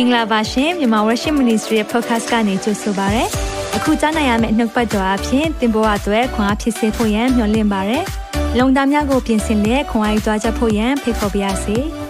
[0.00, 3.24] င်္ဂလာပါရှင်မြန်မာ Worship Ministry ရဲ့ podcast ကနေကြိုဆိုပါရစေ။
[3.76, 7.98] အခုကြားနိုင်ရမယ့်နှုတ်ပတ်တော်အဖြစ်သင်ပေါ်အပ်ွယ်ခွန်အားဖြစ်စေဖို့ယံမျှဝင့်ပါရစေ။
[8.58, 11.76] လုံတာများကိုပြင်ဆင်လက်ခွန်အားယူကြားချက်ဖို့ယံဖိတ်ခေါ်ပါရစေ။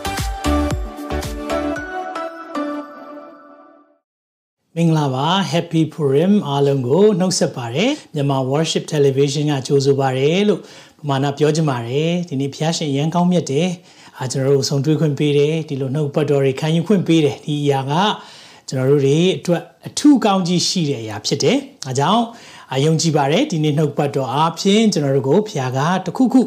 [4.76, 10.60] မင်္ဂလာပါ Happy Purim အားလုံးကိုနှုတ်ဆက်ပါတယ်မြန်မာ Worship Television ကကြိုဆိုပါရစေလို့
[11.00, 13.68] ပမာဏပြောချင်ပါတယ်ဒီနေ့ဖျားရှင်ရန်ကောင်းမြတ်တယ်
[14.19, 17.93] အာကျွန်တော်တို့ဆုံတွေ့ခွင့်ပေးတယ်ဒီလိုနှုတ်ပတ်တော်တွေခံယူခွင့်ပေးတယ်ဒီအရာက
[18.67, 21.57] ကျွန်တော်တို့တွေအတွက်အထူးကောင်းကြီးရှိတဲ့အရာဖြစ်တယ်
[21.87, 22.23] အဲကြောင့်
[22.73, 26.41] အယုံကြည်ပါတယ်ဒီနေ့နှုတ်ပတ်တော်အားဖြင့်ကျွန်တော်တို့ကိုဖျားကတခုခု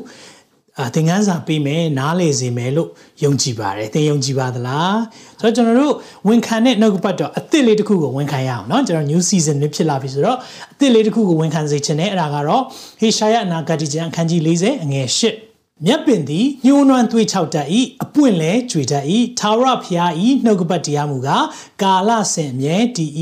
[0.81, 2.91] အာသင်ခန်းစာပေးမယ်နားလေစေမယ်လို့
[3.25, 4.99] ယုံကြည်ပါတယ်သင်ယုံကြည်ပါသလား
[5.41, 5.95] ဆိုတော့ကျွန်တော်တို့
[6.29, 10.39] ဝန်ခံတဲ့နှုတ်ပတ်တော်အသစ်လေးတစ်ခုကိုဝန်ခံရအောင်เนาะကျွန်တော် new season လေးဖြစ်လာပြီဆိုတော့
[10.73, 12.63] အသစ်လေးတစ်ခုကိုဝန်ခံစေချင်တယ်အဲ့ဒါကတော့
[13.01, 15.50] ဟေရှာယအနာဂတိကျမ်းအခန်းကြီး40အငယ်8
[15.86, 17.68] မြက်ပင်သည်ညှိုးနွမ်းသွေးချောက်တတ်၏
[18.04, 19.06] အပွင့်လဲကြွေတတ်၏
[19.40, 20.12] သာရဖျား၏
[20.46, 21.46] နှုတ်ကပတ်တရားမူကား
[21.84, 23.12] ကာလဆင်မြဲတည်၏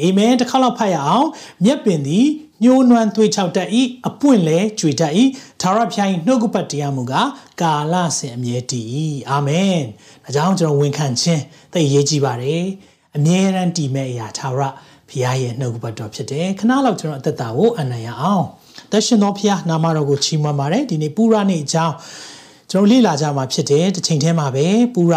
[0.00, 1.28] အာမင်တစ်ခါတော့ဖတ်ရအောင်
[1.64, 2.26] မြက်ပင်သည်
[2.62, 3.68] ညှိုးနွမ်းသွေးချောက်တတ်၏
[4.06, 5.12] အပွင့်လဲကြွေတတ်၏
[5.62, 7.28] သာရဖျား၏နှုတ်ကပတ်တရားမူကား
[7.62, 8.86] ကာလဆင်အမြဲတည်၏
[9.30, 9.78] အာမင်
[10.24, 11.42] ဒါကြောင့်ကျွန်တော်ဝန်ခံခြင်း
[11.72, 12.64] သိရေးကြည့်ပါတယ်
[13.16, 14.60] အမြဲတမ်းတည်မဲ့အရာသာရ
[15.10, 18.44] ဖျားရဲ့နှုတ်ကပတ်တော်ဖြစ်တယ်ခဏလောက်ကျွန်တော်အသက်တာကိုအနံ့ရအောင်
[18.92, 21.94] သက်ရှင်သောဖျားနာမတော်ကိုချီးမွမ်းပါတယ်ဒီနေ့ပူရနေ့အကြောင်း
[22.70, 25.14] ကျွန်တော်လေ့လာကြမှာဖြစ်တယ်တစ်ချိန်တည်းမှာပဲပူရ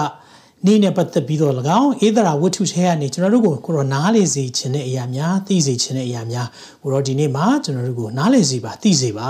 [0.66, 6.48] နေ့နဲ့ပတ်သက်ပြီးတော့၎င်းဧဒရာဝတ္ထုထဲကနေကျွန်တော်တို့ကိုကိုရောနားလေစေခြင်းတဲ့အရာများသိစေခြင်းတဲ့အရာများ
[6.82, 9.30] ကိုရောဒီနေ့မှာကျွန်တော်တို့ကိုနားလေစေပါသိစေပါ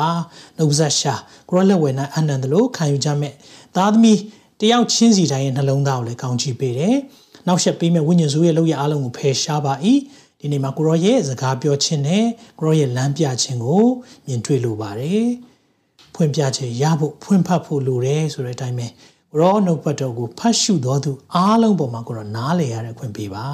[0.58, 1.14] နှုတ်ဆက်ရှာ
[1.50, 3.34] ကိုရောလက်ဝဲနိုင်အနန္တလို့ခံယူကြမဲ့
[3.76, 4.20] သားသမီး
[4.62, 6.98] တယောက်ချင်းစီတိုင်းရဲ့နှလုံးသားကိုလည်းကောင်းချီးပေးတယ်
[7.48, 9.74] နောက်ဆက်ပေးမဲ့ဝိညာဉ်စုရဲ့လောက်ရအားလုံးကိုဖယ်ရှားပါ၏
[10.42, 12.26] ဒီနေ့မှာကိုရောရဲ့စကားပြောခြင်းနဲ့
[12.60, 13.86] ကိုရောရဲ့လမ်းပြခြင်းကို
[14.28, 15.28] မြင်တွေ့လိုပါတယ်
[16.16, 18.88] ဖွင့်ပြခြင်းရဖို့ဖွင့်ဖတ်ဖို့လိုတယ်ဆိုတဲ့အတိုင်းပဲ
[19.32, 23.48] ကိုရောနှုတ်ပတ်တော်ကိုဖတ်ရှုတော်သူအားလုံးပေါ်မှာကိုရောနားလည်ရတဲ့ခွင့်ပေးပါ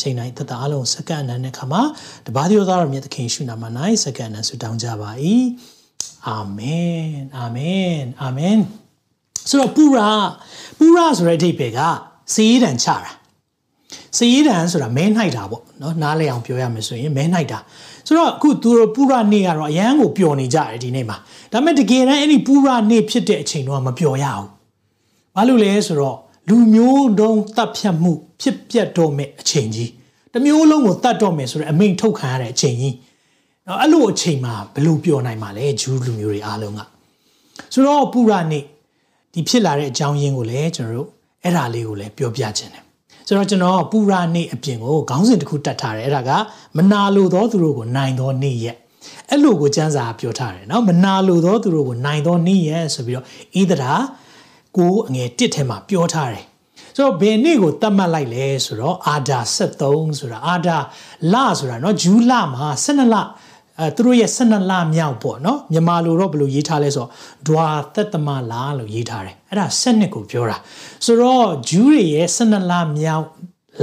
[0.00, 1.82] ချိန်တိုင်းတသက်အားလုံးစက္ကန့်အနံတဲ့ခါမှာ
[2.26, 5.10] တပါးသောသားတော်မြတ်သခင်ရှုနာမှာနိုင်စက္ကန့်အနံဆုတောင်းကြပါ၏
[6.28, 8.58] အာမင်အာမင်အာမင်
[9.48, 10.10] ဆိုတော့ပူရာ
[10.78, 11.80] ပူရာဆိုတဲ့အဓိပ္ပာယ်က
[12.34, 13.12] စီးရန်ချတာ
[14.16, 17.58] စည်ရည်တံဆိုတာမဲနှိုက်တာပေါ့နော်နားလဲအောင်ပြောရမယ်ဆိုရင်မဲနှိုက်တာ
[18.06, 21.16] ဆိုတော့အခုသူတို့ပူရနေ့ကတော့အရန်ကိုပျော်နေကြတယ်ဒီနေ့မှာ
[21.52, 24.48] ဒါပေမဲ့တကယ်တမ်းအဲ့ဒီပူရနေ့ဖြစ်တဲ့အချိန်တော့မပျော်ရဘူး
[25.34, 26.16] ဘာလို့လဲဆိုတော့
[26.48, 29.90] လူမျိုးတုံးတပ်ဖြတ်မှု ဖြစ်ပျက်တော့မဲ့အချိန်ကြီး
[30.32, 32.94] တမျိုးလုံးကိုတတ်တော့မယ်ဆိုတော့အမိန်ထုတ်ခံရတဲ့အချိန်ကြီး
[33.66, 36.80] နော်အဲ့လိုအချိန်မှာဘယ်လိုပျော်နိုင်မှာလဲဂျူးလူမျိုးတွေအားလုံးက
[37.72, 38.64] ဆိုတော့ပူရနေ့
[39.32, 41.08] ဒီဖြစ်လာတဲ့အကြောင်းရင်းကိုလည်းကျွန်တော်တို့
[41.42, 42.85] အဲ့ဒါလေးကိုလည်းပြောပြခြင်းတယ်
[43.27, 46.31] ဆိုတော့ကျွန်တော်ပူရာနေ့အပြင်ကိုခေါင်းစဉ်တစ်ခုတတ်ထားတယ်အဲ့ဒါက
[46.77, 48.77] မနာလိုသောသူတို့ကိုနိုင်သောနေ့ရက်
[49.29, 53.93] အဲ့လိုကိုကျမ်းစာပြောထားတယ်เนาะမနာလိုသောသူတို့ကိုနိုင်သောနေ့ရက်ဆိုပြီးတော့ဣဒရာ
[54.77, 56.45] ကိုအငယ်1ထဲမှာပြောထားတယ်
[56.95, 60.77] ဆိုတော့ဘယ်နေ့ကိုတတ်မှတ်လိုက်လဲဆိုတော့အာဒါ73ဆိုတာအာဒါ
[61.33, 63.15] လဆိုတာเนาะဂျူးလမှာ12လ
[63.80, 67.10] အဲသူတို့ရဲ့12လမြောက်ပေါ့နော်မြန်မာလိုတော့ဘယ်လိုရေးထားလဲဆိုတော့
[67.48, 70.56] ဒွါသက်သမလာလို့ရေးထားတယ်အဲ့ဒါ7ကိုပြောတာ
[71.04, 73.26] ဆိုတော့ဂျူးတွေရဲ့12လမြောက်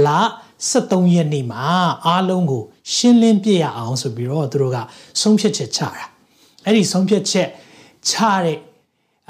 [0.06, 0.08] လ
[0.70, 1.64] 73ရက်နေ့မှာ
[2.06, 2.62] အားလုံးကို
[2.94, 4.78] ရှင်းလင်းပြရအောင်ဆိုပြီးတော့သူတို့က
[5.20, 6.04] ဆုံးဖြတ်ချက်ချတာ
[6.64, 7.48] အဲ့ဒီဆုံးဖြတ်ချက်
[8.08, 8.58] ချတဲ့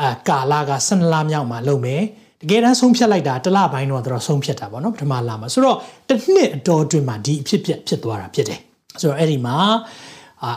[0.00, 2.02] အာကာလက12လမြောက်မှာလုပ်မယ်
[2.40, 5.76] တကယ်တမ်းဆုံးဖြတ်လိုက်တာတစ်လပိုင်းတော့သူတို့ဆုံးဖြတ်တာပေါ့နော်ပထမလမှာဆိုတော့
[6.08, 8.60] တစ်နှစ်အတော်အတွင်းမှာဒီအဖြစ်ပြက်ဖြစ်သွားတာဖြစ်တယ်
[9.00, 9.56] ဆိုတော့အဲ့ဒီမှာ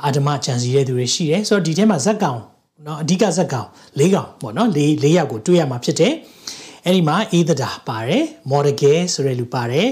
[0.05, 2.41] အာဓမ္မကြံစီတဲ့သူတွေရှိတယ်ဆိုတော့ဒီထဲမှာဇက်ကောင်
[2.85, 3.69] เนาะအဓိကဇက်ကောင်
[4.01, 6.13] ၄ကောင်ပေါ့เนาะ၄၄ယောက်ကိုတွေ့ရမှာဖြစ်တယ်
[6.85, 9.89] အဲ့ဒီမှာအေးသဒါပါတယ်မော်ဒဂဲဆိုတဲ့လူပါတယ်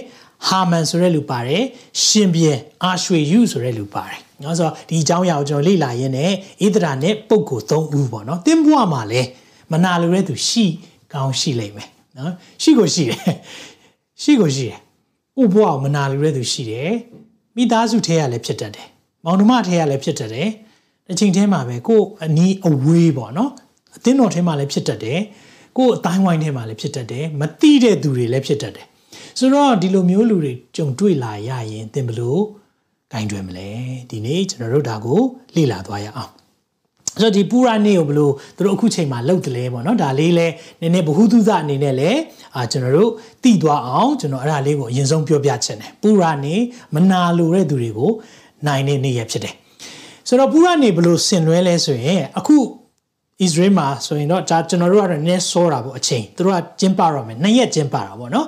[0.49, 1.63] ဟာမန်ဆိုတဲ့လူပါတယ်
[2.05, 2.43] ရှင်ဘီ
[2.85, 9.23] အာရွှေယူဆိုတဲ့လူပါတယ်เนาะဆိုတော့ဒီအကြောင်းအရာကိုကျွန်တော်လေ့လာရင်းနဲ့အေးသဒါနဲ့ပုပ်ကို၃ဦးပေါ့เนาะတင်းဘွားမှာလဲ
[9.73, 10.65] မနာလိုတဲ့သူရှိ
[11.13, 12.31] ကောင်းရှိလိမ့်မယ်เนาะ
[12.63, 13.23] ရှိကိုရှိတယ်
[14.23, 14.81] ရှိကိုရှိတယ်
[15.43, 16.93] ဥဘွားကိုမနာလိုတဲ့သူရှိတယ်
[17.57, 18.89] မိသားစုထဲကလည်းဖြစ်တတ်တယ်
[19.26, 20.50] မောင်နှမထဲကလည်းဖြစ်တတ်တယ်
[21.08, 23.52] တစ်ချိန်တည်းမှာပဲကိုယ်အနီးအဝေးပေါ့နော်
[23.96, 25.20] အသင်းတော်ထဲမှာလည်းဖြစ်တတ်တယ်
[25.78, 28.86] ကိုယ်အတိုင်းဝိုင်းထဲမှာလည်းဖြစ်တတ်တယ်မတိတဲ့သူတွေလည်းဖြစ်တတ်တယ်
[29.40, 32.42] ဆိုတော့ဒီလိုမျိုးလူတွေကြုံတွေ့လာရရင်သင်ဘလို့
[33.12, 33.70] ဂိုင်းတွယ်မလဲ
[34.10, 35.22] ဒီနေ့ကျွန်တော်တို့ဒါကို
[35.56, 36.32] လေ့လာသွားရအောင်
[37.14, 40.48] ဆိုတော့ဒီပူရာနေ့ကိုဘလို့သူတို့အခုချိန်မှာလှုပ်တယ်လဲပေါ့နော်ဒါလေးလဲ
[40.82, 42.10] နည်းနည်းဘ ഹു တုဇအနေနဲ့လဲ
[42.56, 43.12] အာကျွန်တော်တို့
[43.44, 46.62] တည်သွားအောင်ကျွန်တော်အဲ့ဒါလေးကိုအရင်ဆုံးပြောပြချင်တယ်ပူရာနေ့
[46.96, 48.12] မနာလိုတဲ့သူတွေကို
[48.68, 49.56] နိုင်တဲ့နေ့ရက်ဖြစ်တယ်
[50.28, 52.62] ဆိုတော့ပူရနေဘလို့ဆင်နွှဲလဲဆိုရင်အခုဣ
[53.40, 58.48] သရေလမှာဆိုရင်တော့ဒါကျွန်တော်တို့ကတော့နည်းစောတာပေါ့အချိန်သူတို့ကကျင်းပရမယ်နှစ်ရက်ကျင်းပတာပေါ့နော်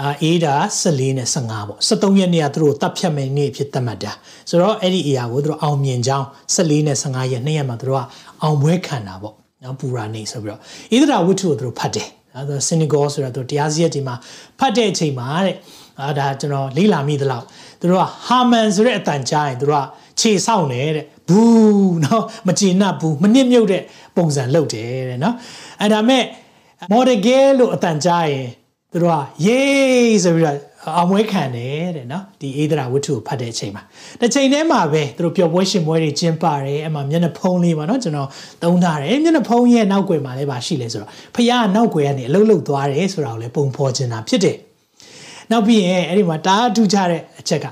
[0.00, 4.12] အာအေးဒါ14နဲ့15ပေါ့73ရက်နေ့ကသူတို့တပ်ဖြတ်မယ်နေ့ဖြစ်သတ်မှတ်တာ
[4.48, 8.04] ဆိုတော့အဲ့ဒီအရာကိုသူတို့အောင်မြင်ကြောင်း14နဲ့15ရက်နှစ်ရက်မှာသူတို့က
[8.42, 9.34] အောင်ပွဲခံတာပေါ့
[9.64, 14.14] နော်ပူရာနေဆိုပြီးတော့ဣသရာဝတ္ထုကိုသူတို့ဖတ်တယ်အဲဒါစင်နီဂေါဆိုတာသူတရားစရက်ဒီမှာ
[14.58, 15.56] ဖတ်တဲ့အချိန်မှာတဲ့
[16.01, 17.45] အာဒါကျွန်တော်လေးလာမိသလောက်
[17.79, 19.85] သူတို့ကဟာမန်ဆိုတဲ့အတန်ကြားရင်သူတို့က
[20.19, 23.83] ခြေဆောက်နေတဲ့ဘူးเนาะမကျေနပ်ဘူးမနစ်မြုပ်တဲ့
[24.15, 25.33] ပုံစံလုပ်တယ်တဲ့เนาะ
[25.81, 26.23] အဲဒါမဲ့
[26.91, 28.47] model gay လို့အတန်ကြားရင်
[28.91, 30.57] သူတို့ကရေးဆိုပြီးတော့
[31.01, 33.83] အမွေးခံတယ်တဲ့နော်ဒီအေးဒရာဝတ္ထုကိုဖတ်တဲ့အချိန်မှာ
[34.21, 38.29] တစ်ချိန်တည်းမှာပဲသူတို့ပျော်ပွဲရှင်ပွဲတွေကျင်းပတယ်အမှမျက်နှာဖုံးလေးပါနော်ကျွန်တော်
[38.63, 44.57] သုံးထားတယ်မျက်နှာဖုံးရဲ့နောက်ွယ်မှာလည်းပါရှိလဲဆိုတော့ဖခင်ကနောက်ွယ်ကနေအလုတ်လုတ်သွားတယ်ဆိုတာကိုလည်းပုံဖော်ချင်တာဖြစ်တယ်
[45.50, 47.66] နောက်ပြီးရင်အဲ့ဒီမှာတားထူးခြားတဲ့အချက်က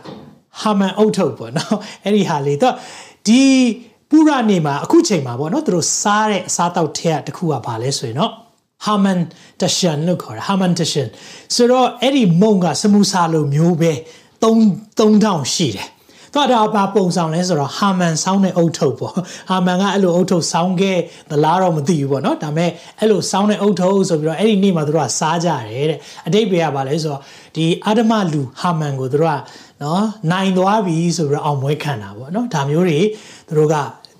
[0.60, 2.74] ဟာမန်အုတ်ထုတ်ပေါ့နော်အဲ့ဒီဟာလေးတော့
[3.26, 3.42] ဒီ
[4.10, 8.32] ပူရနေမှာအခုချိန်မှာပေါ့နော်သူတို့စားတဲ့အစားတောက်ထဲကတခုကဘာလဲဆိုရင်တော့
[8.86, 9.20] Harman
[9.60, 11.08] Tashan လို့ခေါ်တာ Harman Tashan
[11.54, 13.92] ဆိုတော့အဲ့ဒီမုံကစမူစာလိုမျိုးပဲ
[14.42, 14.46] 3
[14.98, 15.88] 3000ရှိတယ်
[16.36, 19.14] တော့ဒါဘာပုံဆောင်လဲဆိုတော့ဟာမန်ဆောင်းတဲ့အုတ်ထုတ်ပေါ့
[19.50, 20.98] ဟာမန်ကအဲ့လိုအုတ်ထုတ်ဆောင်းခဲ့
[21.30, 27.20] သလားတော့မသိဘူးပေါ့နော်ဒါပေမဲ့အဲ့လိုဆောင်းတဲ့အုတ်ထုတ်ဆိုပြီးတော့အဲ့ဒီနေ့မှာတို့ကစားကြတယ်တဲ့အတိတ်ပဲကဘာလဲဆိုတော့
[27.56, 29.28] ဒီအာဒမလူဟာမန်ကိုတို့က
[29.82, 32.98] နော်နိုင်သွားပြီဆိုပြီးတော့အောင်မွေးခံတာပေါ့နော်ဒါမျိုးတွေ
[33.56, 33.74] တို့က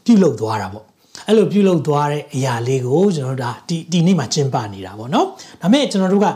[0.05, 0.85] ပြုတ်လုသွားတာပေါ့
[1.27, 5.27] အဲ့လိုပြုလုပ်သွားတဲ့အရာလေးကိုကျွန်တော်တို့ဒါဒီဒီနေ့မှာကျင်းပနေတာပေါ့နော်
[5.61, 6.27] ဒါပေမဲ့ကျွန်တော်တို့က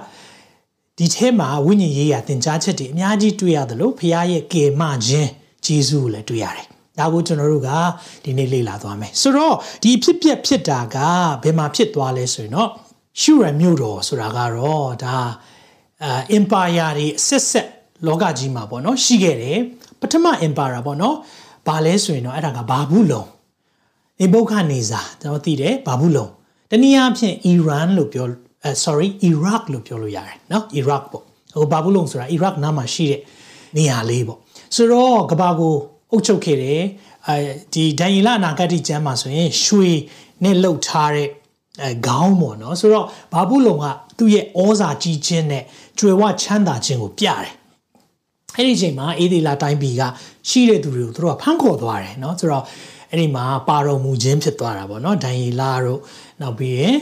[0.99, 5.31] ဒီထဲမှာဝိညာဉ်ရေးရာသင်ကြားချက်တွေအများကြီးတွေ့ရတယ်လို့ဖခင်ရဲ့ကေမခြင်း
[5.67, 6.67] ဂျေဇုကိုလည်းတွေ့ရတယ်။
[6.99, 7.71] ဒါကိုကျွန်တော်တို့က
[8.25, 10.97] ဒီနေ့လေ့လာသွားမယ်။ဆိုတော့ဒီဖြစ်ပျက်ဖြစ်တာက
[11.43, 12.71] ဘယ်မှာဖြစ်သွားလဲဆိုရင်တော့
[13.21, 15.17] ရှုရမြို့တော်ဆိုတာကတော့ဒါ
[16.05, 17.69] အာ empire တွေအဆက်ဆက်
[18.07, 19.59] လောကကြီးမှာပေါ့နော်ရှိခဲ့တယ်
[20.01, 21.17] ပထမ empire ပေါ့နော်
[21.67, 23.25] ဘာလဲဆိုရင်တော့အဲ့ဒါကဘာဘူးလုံ
[24.21, 26.27] နေဘုခနေစာကျွန်တော်သိတယ်ဘာဘူးလုံ
[26.71, 28.27] တနည်းအားဖြင့် Iran လို့ပြော
[28.65, 31.25] အဲ sorry Iraq လို့ပြောလို့ရတယ်နော် Iraq ပေါ့
[31.55, 33.21] ဟိုဘာဘူးလုံဆိုတာ Iraq နားမှာရှိတဲ့
[33.77, 34.39] နေရာလေးပေါ့
[34.76, 35.76] ဆိုတော့ကဘာကို
[36.12, 36.84] အုပ်ချုပ်ခဲ့တယ်
[37.28, 37.36] အဲ
[37.74, 39.92] ဒီဒန်ယီလာနာဂတိကျမ်းမှာဆိုရင်ရွှေ
[40.44, 41.30] နဲ့လှုပ်ထားတဲ့
[41.82, 43.86] အဲခေါင်းပေါ့နော်ဆိုတော့ဘာဘူးလုံက
[44.18, 45.64] သူ့ရဲ့ဩဇာကြီးခြင်းနဲ့
[46.00, 47.52] ကြွယ်ဝချမ်းသာခြင်းကိုပြတယ်
[48.58, 50.04] အဲ့ဒီအချိန်မှာအေဒီလာတိုင်းပြည်က
[50.50, 52.64] ရှိတဲ့သူတွေကိုသူတို့ကဖမ်းခေါ်သွားတယ်เนาะဆိုတော့
[53.12, 56.00] အဲ့ဒီမှာပါတော်မူခြင်းဖြစ်သွားတာပေါ့နော်ဒန်ယေလာတို့
[56.42, 56.96] နောက်ပြီးရင်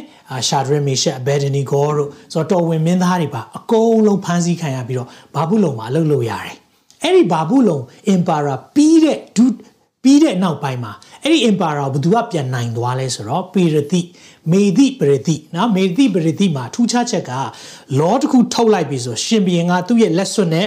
[0.48, 6.56] ရှာဒရမေရှက်အဘက်ဒနီဂေါတို့ဆိုတော့တော်ဝင်မင်းသားတွေပါအကုန်လုံးဖမ်းဆီးခံရပြီးတော့ဘာဘူးလုံမှာအလုပ်လုပ်ရတယ်
[7.03, 9.45] အဲ့ဒီဘာဘူးလုံအင်ပါရာပြီးတဲ့ဒု
[10.03, 10.93] ပြီးတဲ့နောက်ပိုင်းမှာ
[11.23, 14.00] အဲ့ဒီ empire ကိုဘယ်သူကပြန်နိုင်သွားလဲဆိုတော့ပေရတိ
[14.53, 17.33] မေတိပရတိနော်မေတိပရတိမှာထူးခြားချက်က
[17.99, 20.67] လောတစ်ခုထုတ်လိုက်ပြီဆိုရှင်ဘီရင်ကသူ့ရဲ့လက်စွပ်နဲ့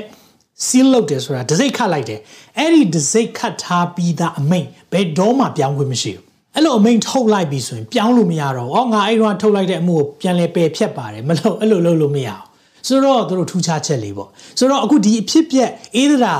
[0.65, 2.19] seal လုပ်တယ်ဆိုတာဒစိတ်ခတ်လိုက်တယ်
[2.57, 12.45] အဲ့ဒီဒစိတ်ခတ်ထားပြီးသားအမိန်ဘယ်တော့မှပြောင်းခွင့်မရှိဘူးအဲ့လိုအမိန်ထုတ်လိုက်ပြီဆိုရင်ပြောင်းလို့မရတော့ဘူး။အော်ငါအဲ့တော့ထုတ်လိုက်တဲ့အမှုကိုပြန်လဲပယ်ဖြတ်ပါတယ်မလို့အဲ့လိုလုပ်လို့မရအောင်။
[12.87, 14.29] ဆိုတော့တို့ထူးခြားချက်လေးပေါ့။
[14.59, 16.33] ဆိုတော့အခုဒီအဖြစ်ပြက်အေးဒရာ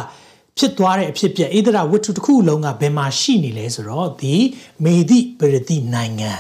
[0.58, 4.36] ဖြစ်သွားတဲ့အဖြစ်ပြက်အေးဒရာဝတ္ထုတစ်ခုလုံးကဘယ်မှာရှိနေလဲဆိုတော့ဒီ
[4.84, 6.32] မေဒီပရတိနိုင်ငံ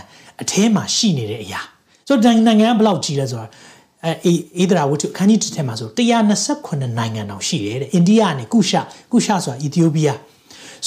[0.42, 1.62] အထဲမှာရှိနေတဲ့အရာ။
[2.08, 3.52] ဆိုတော့နိုင်ငံကဘယ်လောက်ကြီးလဲဆိုတော့
[4.06, 5.90] အဲအေးဒရာဝတ္ထုအခန်းကြီးတစ်ထဲမှာဆို
[6.38, 8.82] 128နိုင်ငံတောင်ရှိတယ်တဲ့အိန္ဒိယနဲ့ကုရှာ
[9.12, 10.20] ကုရှာဆိုတာအီသီယိုးပီးယား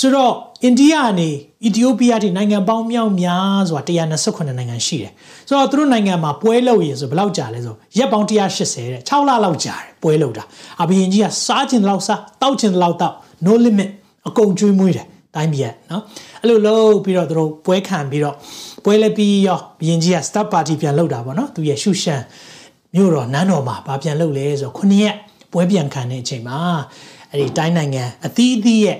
[0.00, 0.32] ဆိုတော့
[0.64, 1.30] အိန္ဒိယကနေ
[1.64, 5.12] အီသီယိုးပီးယားထိနိုင်ငံပေါင်းမြောက်များစွာ128နိုင်ငံရှိတယ်
[5.48, 8.30] ဆိုတော့သူတို့နိုင်ငံမှာပွဲလုပ်ရင်ဆိုဘယ်လောက်ကြာလဲဆိုရက်ပေါင်း180
[8.92, 10.44] တဲ့6လလောက်ကြာတယ်ပွဲလုပ်တာ
[10.82, 13.14] အဘယင်ကြီးကစားချင်လောက်စားတောက်ချင်လောက်တောက်
[13.46, 13.90] no limit
[14.28, 16.02] အကုန်ကျွေးမွေးတယ်တိုင်းပြည်ကနော်
[16.42, 18.36] အဲ့လိုလုပ်ပြီးတော့သူတို့ပွဲခံပြီးတော့
[18.84, 22.24] ပွဲလည်းပြီးရောဘယင်ကြီးက start party ပြန်လုပ်တာပေါ့နော်သူရဲ့ရှုရှမ်း
[22.94, 25.16] မြို့တော်နန်းတော်မှာဗာပြန်လုပ်လဲဆိုတော့ခုနှစ်ရက်
[25.52, 26.58] ပွဲပြန်ခံတဲ့အချိန်မှာ
[27.30, 28.98] အဲ့ဒီတိုင်းနိုင်ငံအသီးအသီးရဲ့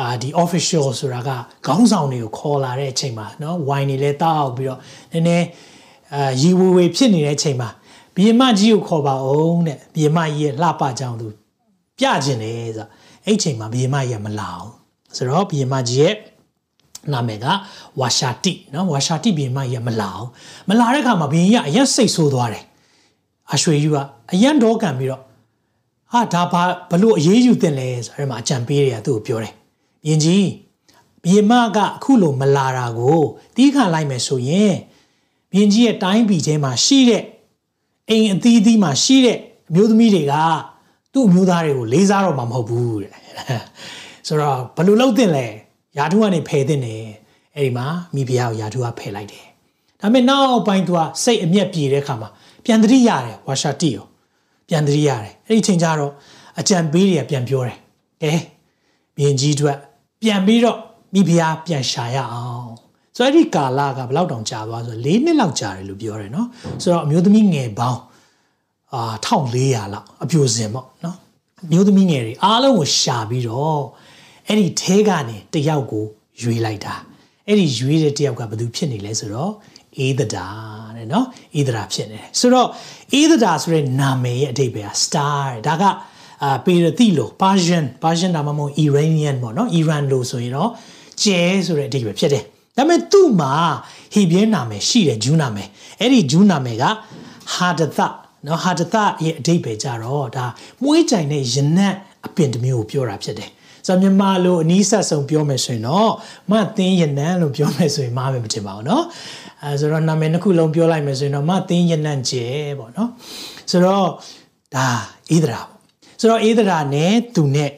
[0.00, 1.30] အာဒီ official ဆိုတာက
[1.66, 4.80] ခေါင်းဆောင်တွေကိုခေါ်လာတဲ့အချိန်မှာเนาะ wine တွေလည်းတောက်ပြီးတော့
[5.12, 5.46] နည်းနည်း
[6.14, 7.68] အာရီဝေဝေဖြစ်နေတဲ့အချိန်မှာ
[8.14, 11.26] ဘီယမကြီးကိုခေါ်ပါအောင်တဲ့ဘီယမကြီးရဲ့လှပကြောင်သူ
[11.98, 12.88] ပြကျင်တယ်ဆိုတော့
[13.26, 14.70] အဲ့ချိန်မှာဘီယမကြီးကမလာအောင်
[15.16, 16.14] ဆိုတော့ဘီယမကြီးရဲ့
[17.12, 17.46] နာမည်က
[18.00, 20.28] ဝါရှာတိเนาะဝါရှာတိဘီယမကြီးကမလာအောင်
[20.68, 22.64] မလာတဲ့အခါမှာဘီယင်ကြီးကအရက်စိတ်ဆိုးသွားတယ်
[23.54, 23.98] အရွှေယူက
[24.32, 25.22] အရန်တော့ကန်ပြီးတော့
[26.12, 29.54] ဟာဒါဘာဘလို့အေးအေးယူတင်လဲဆိုအဲ့မှာအကြံပေးတယ်ကသူ့ကိုပြောတယ်။
[30.05, 30.47] မြင်ကြီး
[31.23, 33.21] ဘီမကအခုလိုမလာတာကို
[33.55, 34.75] တီးခံလိုက်မယ်ဆိုရင်
[35.53, 37.23] မြင်ကြီးရဲ့တိုင်းပြည်ထဲမှာရှိတဲ့
[38.09, 39.37] အိမ်အသီးသီးမှာရှိတဲ့
[39.69, 40.33] အမျိုးသမီးတွေက
[41.13, 43.13] သူ့အမျိုးသားတွေကိုလေးစားတော့မှာမဟုတ်ဘူးတဲ့။
[44.27, 45.45] ဆိုတော့ဘလို့လုပ်တင်လဲ
[45.97, 47.03] ယာထုကနေဖယ်တင်တယ်
[47.55, 49.45] အဲ့ဒီမှာမိဖုရားကိုယာထုကဖယ်လိုက်တယ်။
[50.01, 52.29] ဒါပေမဲ့နောက်ပိုင်းသူကစိတ်အမျက်ပြေတဲ့အခါမှာ
[52.65, 54.05] ပြန်တတိရတယ်ဝါရှာတိရော
[54.67, 56.13] ပြန်တတိရတယ်အဲ့ဒီချိန်ကျတော့
[56.59, 57.77] အကြံပေးတွေကပြန်ပြောတယ်
[58.23, 58.33] ကဲ
[59.17, 59.77] မြင်ကြီးအတွက်
[60.21, 60.77] ပြန်ပြီးတော့
[61.13, 62.69] မိဖုရားပြန်ရှာရအောင်
[63.15, 66.47] ဆိုတော့အဲ့ဒီကာလကဘယ်လောက်တောင်ကြာသွားဆို၄နှစ်လောက်ကြာတယ်လို့ပြောတယ်နော်
[66.81, 68.01] ဆိုတော့အမျိုးသမီးငယ်ပေါင်း
[68.93, 71.17] အာ1400လောက်အပြိုစင်ပေါ့နော်
[71.63, 73.81] အမျိုးသမီးငယ်တွေအားလုံးကိုရှာပြီးတော့
[74.47, 76.05] အဲ့ဒီထဲကနေတယောက်ကို
[76.41, 76.95] ရွေးလိုက်တာ
[77.47, 79.53] အဲ့ဒီရွေးတဲ့တယောက်ကဘယ်သူဖြစ်နေလဲဆိုတော့
[79.97, 80.47] အေးသဒာ
[80.97, 82.67] တဲ့နော်အေးသဒာဖြစ်နေတယ်ဆိုတော့
[83.13, 85.83] အေးသဒာဆိုတဲ့နာမည်ရဲ့အဓိပ္ပာယ်က star ဒါက
[86.44, 90.70] အာပေရတိလို့ Persian Persian ဒါမှမဟုတ် Iranian ပေါ့နော် Iran လို့ဆိုရင်တော့
[91.22, 92.44] ကျဲဆိုတဲ့အဓိပ္ပာယ်ဖြစ်တယ်
[92.76, 93.52] ဒါပေမဲ့သူ့မှာ
[94.14, 95.68] ဟေဘရဲနာမည်ရှိတယ်ဂျူးနာမည်
[96.00, 96.84] အဲ့ဒီဂျူးနာမည်က
[97.54, 97.98] ဟာဒသ
[98.46, 100.44] နော်ဟာဒသရဲ့အဓိပ္ပာယ်ကြတော့ဒါ
[100.82, 101.94] မွေးကြိုင်တဲ့ယနက်
[102.26, 103.50] အပင်တစ်မျိုးကိုပြောတာဖြစ်တယ်
[103.86, 106.10] ဆိုတော့မြန်မာလိုအနီးဆက်ဆုံးပြောမယ်ဆိုရင်တော့
[106.50, 109.02] မသင်းယနန်လို့ပြောမယ်ဆိုရင်မားမယ်မထင်ပါဘူးเนาะ
[109.62, 112.46] အဲဆိုတော့နာမည်တစ်ခုလုံးပြောလိုက်မယ်ဆိုရင်တော့မသင်းယနန်ကျဲ
[112.78, 113.08] ပေါ့เนาะ
[113.70, 114.06] ဆိုတော့
[114.74, 114.86] ဒါ
[115.30, 115.77] ဣဒရာပေါ့
[116.19, 117.71] ဆိုတော့အေးဒရာနဲ့သူနဲ့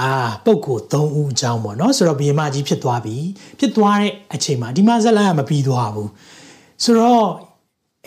[0.00, 0.10] အာ
[0.44, 3.16] ပုပ်ကို3ဦးအကြောင်းပေါ့နော်ဆိုတော့ဘီမကြီးဖြစ်သွားပြီ
[3.58, 6.10] ဖြစ်သွားတဲ့အချိန်မှာဒီမှာဇက်လန်ကမပြီးသွားဘူး
[6.84, 7.26] ဆိုတော့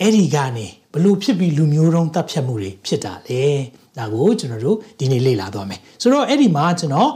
[0.00, 3.42] အဲ့ဒီကနေဘလို့ဖြစ်ပြီးလူမျိုးတုံးတပ်ဖြတ်မှုတွေဖြစ်တာလေ
[3.98, 7.10] ဒါကိုကျွန်တော်တို့ဒီနေ့လေ့လာသွားမယ်ဆိုတော့အဲ့ဒီမှာကျွန်တော်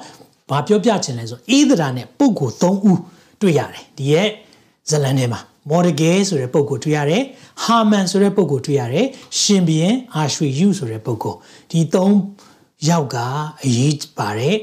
[0.50, 3.00] ဘာပြောပြချင်လဲဆိုအေးဒရာနဲ့ပုပ်ကို3ဦး
[3.41, 4.29] တွေ့ရတယ်ဒီရဲ့
[4.91, 7.23] ဇလန်ထဲမှာမော်ဒဂဲဆိုတဲ့ပုဂ္ဂိုလ်တွေ့ရတယ်။
[7.65, 9.07] ဟာမန်ဆိုတဲ့ပုဂ္ဂိုလ်တွေ့ရတယ်။
[9.41, 11.39] ရှင်ဘီယံအာရွှေယူဆိုတဲ့ပုဂ္ဂိုလ်
[11.71, 12.17] ဒီသုံး
[12.89, 13.18] ယောက်က
[13.63, 14.56] အရေးပါတဲ့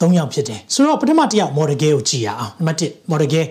[0.00, 3.42] ၃ယောက်ဖြစ်တယ်ဆိုတော့ပထမတစ်ယောက်မော်ဒဂဲကိုကြည့်ရအောင်နံပါတ်1မော်ဒဂဲ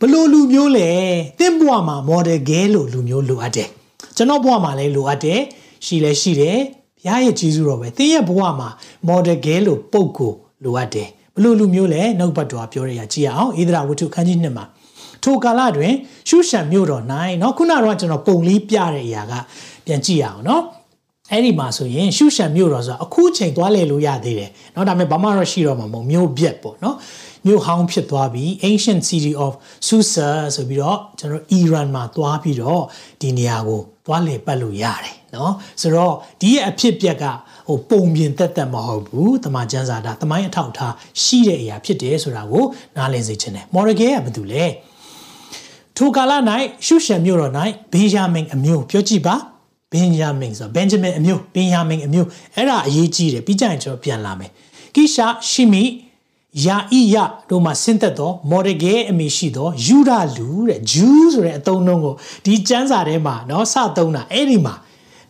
[0.00, 0.90] ဘလို့လူမျိုးလဲ
[1.38, 3.68] တင့်ဘွားမှာမော်ဒဂဲလို့လူမျိုးလိုအပ်တယ်
[4.16, 5.40] ကျွန်တော်ဘွားမှာလည်းလိုအပ်တယ်
[5.86, 6.58] ရှိလဲရှိတယ်
[7.04, 8.68] ဘုရားရဲ့ကြီးစုတော်ပဲတင်းရဲ့ဘဝမှာ
[9.08, 10.32] မော်ဒဂဲလို့ပုံကို
[10.64, 14.64] လိုအပ်တယ်ဘလို့လူမျိုးလဲနှုတ်ပတ်တော်ပြောရရကြည့်အောင်ဣဒရာဝတ္ထုခန်းကြီးနှစ်မှာ
[15.24, 15.92] ထိုကာလတွင်
[16.28, 17.04] ရှုရှံမြို့တော်၌
[17.38, 19.32] เนาะခုနကတော့ကျွန်တော်ပုံလေးပြတဲ့အရာက
[19.86, 20.62] ပြန်ကြည့်ရအောင်เนาะ
[21.30, 26.94] အဲ့ဒီမှာဆိုရင်ရှုရှံမြို့တော်ဆိုတာအခုချိန်သွားလဲလို့ရသေးတယ်เนาะဒါပေမဲ့ဘာမှတော့ရှိတော့မှာမဟုတ်မြို့ပြက်ပေါ့เนาะ
[27.46, 29.52] မြို့ဟောင်းဖြစ်သွားပြီး ancient city of
[29.88, 32.82] Susa ဆိုပြီးတော့ကျွန်တော် Iran မှာသွားပြီးတော့
[33.20, 35.50] ဒီနေရာကိုသွားလေပတ်လို့ရတယ်เนาะ
[35.80, 37.24] ဆိုတော့ဒီရဲ့အဖြစ်ပြက်က
[37.68, 42.64] ဟိုပုံပြင်တက်တက်မဟုတ်ဘူးတမန်ကျမ်းစာတာတမိုင်းအထောက်အထားရှိတဲ့အရာဖြစ်တယ်ဆိုတာကို
[42.96, 44.64] နားလည်စေချင်တယ်မော်ရဂဲကဘာတူလဲ
[45.96, 46.32] ထိုကာလ၌
[46.86, 47.52] ရှုရှံမြို့တော်၌
[47.92, 49.36] ဘင်ယာမင်အမျိုးပြောကြည့်ပါ
[49.92, 54.50] ဘင်ယာမင်ဆိုဘင်ဂျမင်အမျိုးဘင်ယာမင်အမျိုးအဲ့ဒါအရေးကြီးတယ်ပြီးကြရင်ကျွန်တော်ပြန်လာမယ်
[54.94, 55.84] ကိရှာရှိမိ
[56.66, 57.16] ယာဣယ
[57.50, 62.14] တို့မှာဆင်းသက်သောမော်ဒဂဲအမည်ရှိသောယူဒလူတဲ့ဂျူးဆိုတဲ့အသုံးနှုန်းကို
[62.44, 64.74] ဒီကျမ်းစာထဲမှာเนาะစသုံးတာအဲ့ဒီမှာ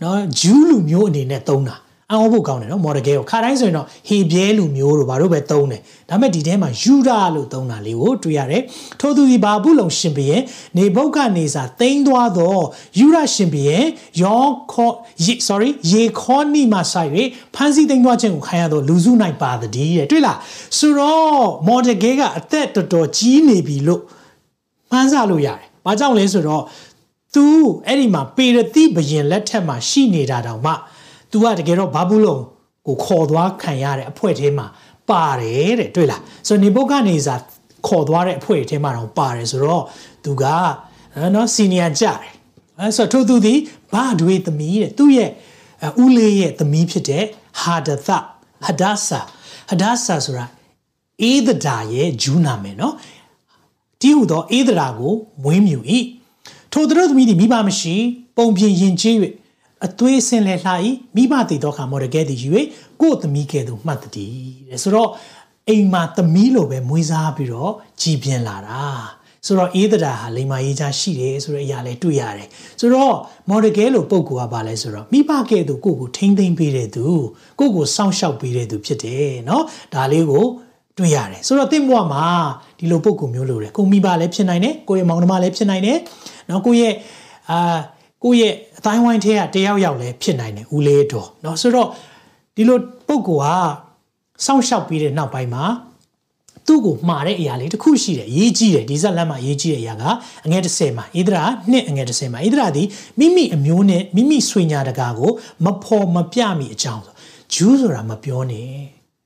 [0.01, 1.77] เนาะဂျူးလူမျိုးအနေနဲ့သုံးတာ
[2.12, 8.64] အံ့ဩဖို့ကောင်းတယ်နော်မော်ဒဂဲကိုခါတိုင်းဆိုရင်တော့ဟေဘရဲလူမျိုးတို့ဘာလို့ပဲသုံးတယ်ဒါပေမဲ့ဒီထဲမှာယူဒာလို့သုံးတာလေးကိုတွေ့ရတယ်
[9.00, 10.42] ထို့သူဒီဘာဘူးလုံရှင်ဘရင်
[10.78, 12.64] နေဘုတ်ကနေစာတိမ့်သွားတော့
[13.00, 13.86] ယူဒရှင်ဘရင်
[14.22, 14.90] ယောခေါ
[15.48, 17.12] sorry ယေခေါနီမှာဆိုင်၍
[17.56, 20.38] ဖန်စီတိမ့်သွားခြင်းကိုခံရတော့လူစုနိုင်ပါသည်တဲ့တွေ့လား
[20.78, 24.02] ဆိုတော့မော်ဒဂဲကအသက်တော်တော်ကြီးနေပြီလို့
[24.92, 26.64] မှန်းဆလို့ရတယ်ဘာကြောင့်လဲဆိုတော့
[27.36, 27.46] तू
[27.88, 30.74] အဲ့ဒီမှာပေရတိဘရင်လက်ထက်မှာရှိနေတာတောင်မှ
[31.32, 32.44] तू ကတကယ်တော့ဘာဘူးလုံး
[32.88, 34.66] ကိုခေါ်သွားခံရတဲ့အဖွဲ့ထဲမှာ
[35.10, 37.36] ပါတယ်တဲ့တွေ့လားဆိုတော့နေဘုတ်ကနေစာ
[37.88, 39.84] ခေါ်သွားတဲ့အဖွဲ့ထဲမှာတော့ပါတယ်ဆိုတော့
[40.24, 40.46] तू က
[41.36, 42.18] နော်စီနီယာကြတယ်
[42.80, 43.54] အဲဆိုတော့ထို့သူဒီ
[43.94, 45.32] ဘာတွေသမီးတဲ့သူ့ရဲ့
[46.04, 47.24] ဦးလေးရဲ့သမီးဖြစ်တဲ့
[47.62, 48.10] ဟာဒသ
[48.66, 49.20] ဟဒါဆာ
[49.70, 50.46] ဟဒါဆာဆိုတာ
[51.22, 52.96] အေးဒဒါရဲ့ဂျူးနာမည်နော်
[54.02, 55.80] ဒီဟုသောအေးဒရာကိုမွေးမြူ၏
[56.72, 57.96] ထိုသူတို့သမီးသည်မိဘမရှိ
[58.38, 59.16] ပုံပြင်ရင်ကျေး၍
[59.87, 60.73] အသွေးဆင်းလဲလှ၏
[61.17, 62.51] မိဘတည်တော့ခါမော်ဒကဲတည်ယူ၍
[63.01, 64.13] ကို့သမီးကဲ့သို့မှတ်တည်
[64.71, 65.11] တဲ့ဆိုတော့
[65.69, 68.83] အိမ်မှာသမီးလိုပဲမွေးစားပြီးတော့ကြည်ပြင်းလာတာ
[69.47, 72.49] ဆိုတော့အေးဒရာဟာလိမ္မာရေးချရှိတယ်ဆိုတဲ့အရာလည်းတွေ့ရတယ်
[72.81, 73.15] ဆိုတော့
[73.49, 77.05] မော်ဒကဲလိုပုံကူကပါလဲဆိုတော့မိဘကဲ့သို့ကိုကိုထိမ့်သိမ့်ပေးတဲ့သူ
[77.59, 79.63] ကိုကိုစောင့်ရှောက်ပေးတဲ့သူဖြစ်တယ်เนาะ
[79.95, 80.45] ဒါလေးကို
[80.99, 82.25] တွေ့ရတယ်ဆိုတော့တင့်ဘွားမှာ
[82.79, 85.99] ဒီလိုပုံကူမျိုးလိုတယ်ကိုမိဘလည်းဖြစ်နိုင်တယ်ကိုရဲ့မောင်နှမလည်းဖြစ်နိုင်တယ်
[86.47, 86.93] เนาะကိုရဲ့
[87.51, 87.79] အာ
[88.25, 91.89] ကိုယ့်ရဲ့အတိုင်းဝိုင်းထဲကတယောက်ယောက်လည်းဖြစ်နိုင်တယ်ဦးလေးတော်เนาะဆိုတော့
[92.57, 93.31] ဒီလိုပုံက
[94.45, 95.65] စောင့်ရှောက်ပြီးတဲ့နောက်ပိုင်းမှာ
[96.67, 100.05] သူ့ကိုမှားတဲ့အရာလေးတစ်ခုရှိတယ်ရေးကြီးတယ်ဒီဇက်လမ်းမှာရေးကြီးတဲ့အရာက
[100.47, 102.87] အငယ်30မှာဣဒရာနှစ်အငယ်30မှာဣဒရာသည်
[103.19, 105.31] မိမိအမျိုးနဲ့မိမိဆွေညာတကာကို
[105.65, 107.15] မဖော်မပြမိအကြောင်းဆို
[107.55, 108.71] ဂျူးဆိုတာမပြောနဲ့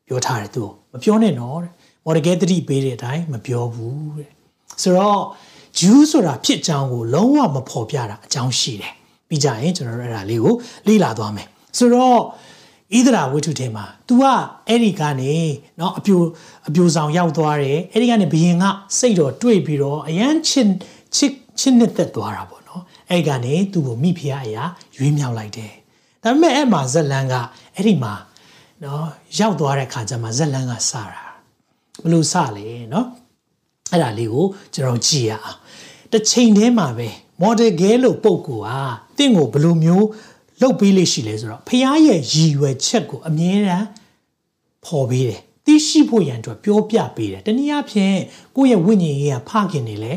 [0.07, 1.73] ပြောထားတယ်သူမပြောနဲ့နော်တဲ့
[2.05, 4.31] မော်ဒဂဲတတိပေးတဲ့အတိုင်းမပြောဘူးတဲ့
[4.83, 5.21] ဆိုတော့
[5.79, 8.95] ဂျူးဆိုတာဖြစ်ကြောင်းကိုလုံးဝမဖော်ပြတာအကြောင်းရှိတယ်
[9.29, 10.55] ပြီးကြရင်ကျွန်တော်တို့အဲ့ဒါလေးကို
[10.87, 11.47] လေ့လာသွားမယ်
[11.79, 12.19] ဆိုတော့
[12.97, 14.25] ဣဒရာဝိထုထဲမှာ तू က
[14.69, 15.35] အဲ့ဒီကနေ
[15.79, 16.21] เนาะအပြို
[16.69, 18.65] အပြိုဆောင်ရောက်သွားတယ်အဲ့ဒီကနေဘယင်က
[18.99, 20.69] စိတ်တော်တွေ့ပြီးတော့အရန်ချစ်
[21.17, 22.81] ချစ်ချစ်နှစ်သက်သွားတာပေါ့เนาะ
[23.11, 24.65] အဲ့ကနေသူ့ကိုမိဖုရားအရာ
[24.97, 25.73] ရွေးမြောက်လိုက်တယ်
[26.23, 27.35] ဒါပေမဲ့အဲ့မှာဇက်လန်က
[27.75, 28.15] အဲ့ဒီမှာ
[28.81, 29.03] เนาะ
[29.39, 31.03] ရောက်သွားတဲ့ခါကျမှဇက်လန်ကစတာ
[32.03, 33.07] ဘလို့စလဲเนาะ
[33.93, 35.59] အဲ့ဒါလေးကိုကျွန်တော်ကြည့်ရအောင်
[36.12, 37.08] တစ်ချိန်တည်းမှာပဲ
[37.42, 38.80] model girl လို့ပုံကူဟာ
[39.18, 40.08] တင့်ကိုဘယ်လိုမျိုး
[40.62, 43.88] လှုပ်ပေးလိရှိလဲဆိုတော့ဖះရဲ့ရည်ရွယ်ချက်ကိုအမြဲတမ်း
[44.86, 48.18] ဖော်ပေးတယ်သိရှိဖို့ရန်အတွက်ပြောပြပေးတယ်တနည်းအားဖြင့်
[48.56, 50.14] ကိုယ့်ရဲ့ဝိညာဉ်ရေးကဖခင်နေလဲ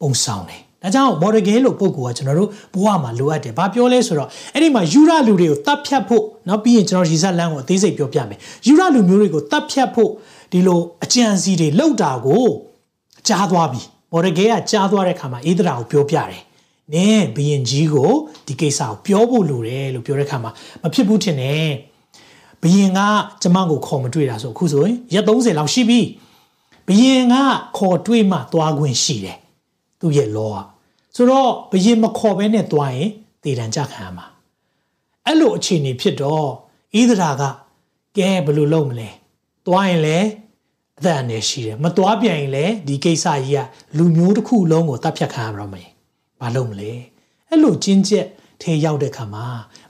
[0.00, 10.10] ပုံဆောင်တယ်ဒါကြောင့် model girl လို့ပုံကူကကျွန်တော်တို့ဘဝမှာလိုအပ်တယ်။ဘာပြောလဲဆိုတော့အဲ့ဒီမှာယူရလူတွေကိုတတ်ဖြတ်ဖို့နောက်ပြီးရင်ကျွန်တော်ရီဇက်လန်းကိုအသေးစိတ်ပြောပြမယ်ယူရလူမျိုးတွေကိုတတ်ဖြတ်ဖို့
[10.52, 12.46] ဒီလိုအကြံစီတွေလောက်တာကို
[13.28, 16.42] ကြားသွားပြီ မော်ဒဂဲကကြားသွားတဲ့ခါမှာအေးဒရာကိုပြောပြတယ်
[16.94, 18.10] နင်းဘယင်ကြီးကို
[18.46, 20.50] ဒီကိစ္စကိုပြောဖို့လိုတယ်လို့ပြောတဲ့ခါမှာ
[20.82, 21.68] မဖြစ်ဘူးထင်တယ်
[22.62, 23.00] ဘယင်က
[23.42, 26.00] ကျမကိုခေါ်မတွေ့တာဆိုအခုဆိုရင်ရက်30လောက်ရှိပြီ
[26.88, 27.34] ဘယင်က
[27.78, 29.38] ခေါ်တွေ့မှသွားခွင့်ရှိတယ်
[30.00, 30.58] သူ့ရဲ့လောက
[31.16, 33.10] ဆိုတော့ဘယင်မခေါ်ဘဲနဲ့သွားရင်
[33.42, 34.26] တည်တံကြခံရမှာ
[35.26, 36.46] အဲ့လိုအခြေအနေဖြစ်တော့
[36.98, 37.42] ဣသရာက
[38.18, 39.08] ကဲဘယ်လိုလုပ်မလဲ
[39.66, 40.26] သွားရင်လည်း
[41.00, 45.84] အသက်အန္တရာယ်ရှိတယ်မသွားပြန်ရင်လည်းဒီကိစ္စကြီးကလူမျိုးတစ်ခုလုံးကိုတပ်ဖြတ်ခံရမှာမလဲ
[46.40, 46.92] ဘာလုပ်မလဲ
[47.48, 48.26] အဲ့လိုကျင်းကျက်
[48.62, 49.46] ထဲရောက်တဲ့ခါမှာ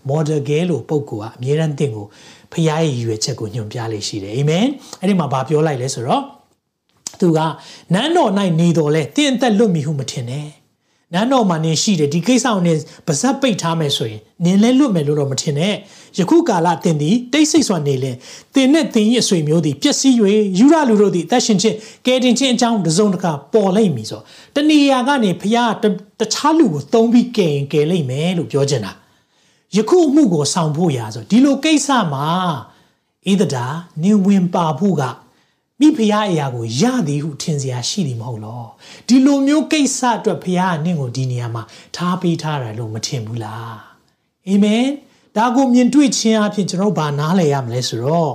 [0.09, 2.07] model girl လို့ပုံကူကအမြဲတမ်းတင်ကို
[2.53, 4.67] ဖခင်ရဲ့ရည်ရွယ်ချက်ကိုညွှန်ပြလေးရှိတယ်အာမင်
[5.01, 6.23] အဲ့ဒီမှာဘာပြောလိုက်လဲဆိုတော့
[7.21, 7.39] သူက
[7.95, 10.47] နန်းတော်၌နေတော်လဲတင်းအသက်လွတ်မိဟုမထင်နဲ့
[11.15, 12.73] နန်းတော်မှာနေရှိတယ်ဒီကိစ္စကိုနေ
[13.07, 15.75] ပါဇက်ပိတ်ထားမယ်ဆိုရင်နင်းလဲလွတ်မယ်လို့တော့မထင်နဲ့
[16.19, 18.17] ယခုကာလတင်သည်တိတ်ဆိတ်စွာနေလင်
[18.55, 20.15] တင်နဲ့တင်ရဲ့အဆွေမျိုးသည်ပျက်စီး၍
[20.59, 21.77] ယူရလူတို့သည်အသက်ရှင်ခြင်း
[22.07, 24.21] ကဲတင်ခြင်းအကြောင်းတစုံတကပေါ်လိမ့်မည်ဆို
[24.55, 25.73] တဏီယာကနေဖျား
[26.21, 28.93] တခြားလူကိုသုံးပြီးကဲရင်ကဲလိမ့်မယ်လို့ပြောချင်တာ
[29.77, 32.27] ယခုအမှုကိုဆောင်ဖို့ရာဆိုဒီလိုကိစ္စမှာ
[33.29, 33.67] ဣဒတာ
[34.03, 35.03] နေဝင်ပါဖို့က
[35.81, 38.65] မိဖုရားအရာကိုရသည်ဟုထင်စရာရှိသည်မဟုတ်လော
[39.09, 41.63] ဒီလိုမျိုးကိစ္စအတွက်ဖုရားကနင့်ကိုဒီနေရာမှာ
[41.97, 43.75] ထားပေးထားတယ်လို့မထင်ဘူးလား
[44.49, 44.85] အာမင်
[45.37, 48.33] ဒါကိုမြင်တွေ့ခြင်းအဖြစ်ကျွန်တော်ဘာနားလည်ရမလဲဆိုတော့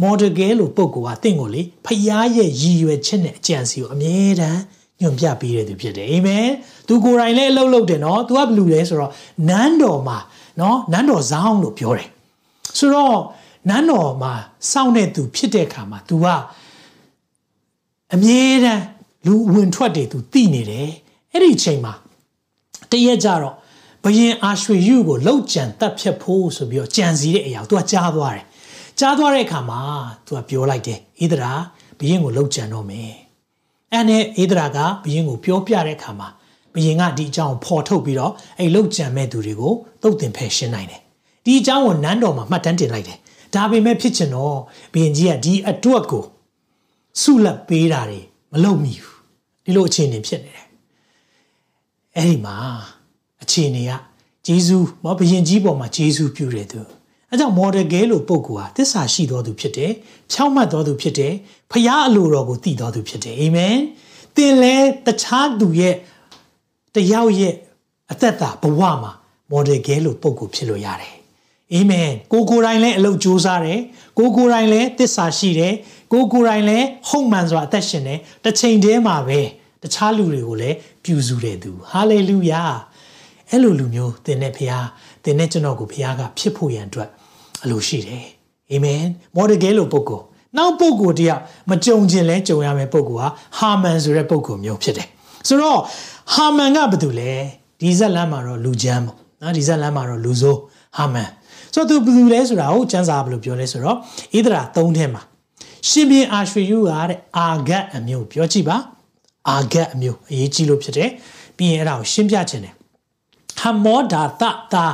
[0.00, 4.60] မော်ဒဂဲလို့ပုံကတင့်ကိုလေဖုရားရဲ့ရည်ရွယ်ချက်နဲ့အကြံစီကိုအမြဲတမ်း
[5.00, 6.48] ညွန်ပြပေးတဲ့သူဖြစ်တယ်အာမင်
[6.88, 9.12] သူကိုယ်တိုင်လည်းအလုပ်လုပ်တယ်နော်သူကဘယ်လူလဲဆိုတော့
[9.48, 10.18] နန်းတော်မှာ
[10.60, 12.08] နော်နန်းတော်ဇောင်းလို့ပြောတယ်
[12.78, 13.18] ဆိုတော့
[13.68, 14.32] နန်းတော်မှာ
[14.70, 16.26] စောင့်တဲ့သူဖြစ်တဲ့အခါမှာ तू က
[18.12, 18.82] အမြဲတမ်း
[19.26, 20.88] လူဝင်ထွက်တွေသူသိနေတယ်
[21.32, 21.94] အဲ့ဒီအချိန်မှာ
[22.90, 23.54] တရက်ကြတော့
[24.04, 28.44] ဘယင်အာရွှေယူကိုလှုပ်ကြံတက်ဖြတ်ဖို့ဆိုပြီးတော့ကြံစီတဲ့အရာကိုသူကကြားသွားတယ်
[28.98, 29.80] ကြားသွားတဲ့အခါမှာ
[30.26, 31.52] သူကပြောလိုက်တယ်ဣဒရာ
[31.98, 33.12] ဘယင်ကိုလှုပ်ကြံတော့မယ်
[33.92, 36.28] အဲ့နဲ့ဣဒရာကဘယင်ကိုပြောပြတဲ့အခါမှာ
[36.74, 41.00] ဘယင်ကဒီအကြောင်းဖော်ထုတ်ပြီးတော့အဲ့လှုပ်ကြံမဲ့သူတွေကိုတုတ်တင်ဖယ်ရှင်းနိုင်တယ်
[41.44, 43.18] ဒီအကြောင်းကိုနန်းတော်မှာမှတ်တမ်းတင်လိုက်တယ်
[43.54, 44.56] ဒါပေမဲ့ဖြစ်ချင်တော့
[44.94, 46.24] ဘယင်ကြီးကဒီအတွက်ကို
[47.20, 48.20] ဆုလက်ပေးတာတွေ
[48.52, 49.18] မလုပ်မိဘူး
[49.64, 50.66] ဒီလိုအခြေအနေဖြစ်နေတယ်
[52.16, 52.56] အဲ့ဒီမှာ
[53.42, 53.92] အခြေအနေက
[54.46, 56.80] ဂျေဇုမဘယင်ကြီးပေါ်မှာဂျေဇုပြုတယ်သူ
[57.30, 59.92] အဲကြောင့် model girl လို့ပုဂ္ဂိုလ်ဟာသစ္စာရှိတော်သူဖြစ်တယ်
[60.32, 61.32] ဖြောင့်မတ်တော်သူဖြစ်တယ်
[61.70, 63.76] ဖခင်အလိုတော်ကိုတည်တော်သူဖြစ်တယ်အာမင်
[64.36, 64.74] သင်လဲ
[65.06, 65.94] တခြားသူရဲ့
[66.94, 67.54] တယောက်ရဲ့
[68.12, 69.12] အသက်တာဘဝမှာ
[69.52, 71.14] model girl လို့ပုဂ္ဂိုလ်ဖြစ်လို့ရတယ်
[71.72, 73.80] အာမင်ကိုကိုယ်တိုင်လည်းအလုပ်ကြိုးစားတယ်
[74.18, 75.74] ကိုကိုယ်တိုင်လည်းသစ္စာရှိတယ်
[76.14, 79.40] ကိုကိုယ်တိုင်လည်းဟုတ်မှန်စွာအသက်ရှင်တယ်တစ်ချိန်တည်းမှာပဲ
[79.82, 82.62] တခြားလူတွေကိုလည်းပြုစုတဲ့သူဟာလေလုယာ
[83.50, 84.84] အဲ့လိုလူမျိုးသင်တဲ့ဖခင်
[85.24, 87.08] သင်တဲ့ကျွန်တော်ကိုဖခင်ကဖြစ်ဖို့ရန်အတွက်
[87.64, 88.24] အလိုရှိတယ်
[88.70, 89.02] အာမင်
[89.36, 90.24] မော်ဒဂဲလိုပုဂ္ဂိုလ်
[90.56, 95.08] နောက်ပုဂ္ဂိုလ်တယောက်မကြုံခြင်းလဲကြုံရမယ့်ပုဂ္ဂိုလ်ဟာဟာမန်ဆိုတဲ့ပုဂ္ဂိုလ်မျိုးဖြစ်တယ်
[95.48, 95.80] ဆိုတော့
[96.34, 97.32] ဟာမန်ကဘာတူလဲ
[97.80, 100.58] ဒီဇက်လမ်းမှာတော့လူချမ်းပေါ့နော်ဒီဇက်လမ်းမှာတော့လူဆိုး
[100.96, 101.28] ဟာမန်
[101.74, 103.96] ဆိုတော့သူဘယ်သူလဲဆိုတာကိုကျမ်းစာဘယ်လိုပြောလဲဆိုတော့
[104.36, 105.22] ဣဒရာ၃ထဲမှာ
[105.88, 108.76] ရှင်ဘင်အာရွှေယူကတဲ့အာဂတ်အမျိုးပြောကြည့်ပါ
[109.48, 111.10] အာဂတ်အမျိုးအရေးကြီးလို့ဖြစ်တယ်
[111.56, 112.74] ပြီးရင်အဲ့ဒါကိုရှင်းပြခြင်းတယ်
[113.60, 114.42] ဟမောဒါတ
[114.74, 114.86] တာ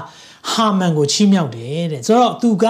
[0.53, 2.65] ဟာမန်ကိုချီးမြှောက်တယ်တဲ့ဆိုတော့သူက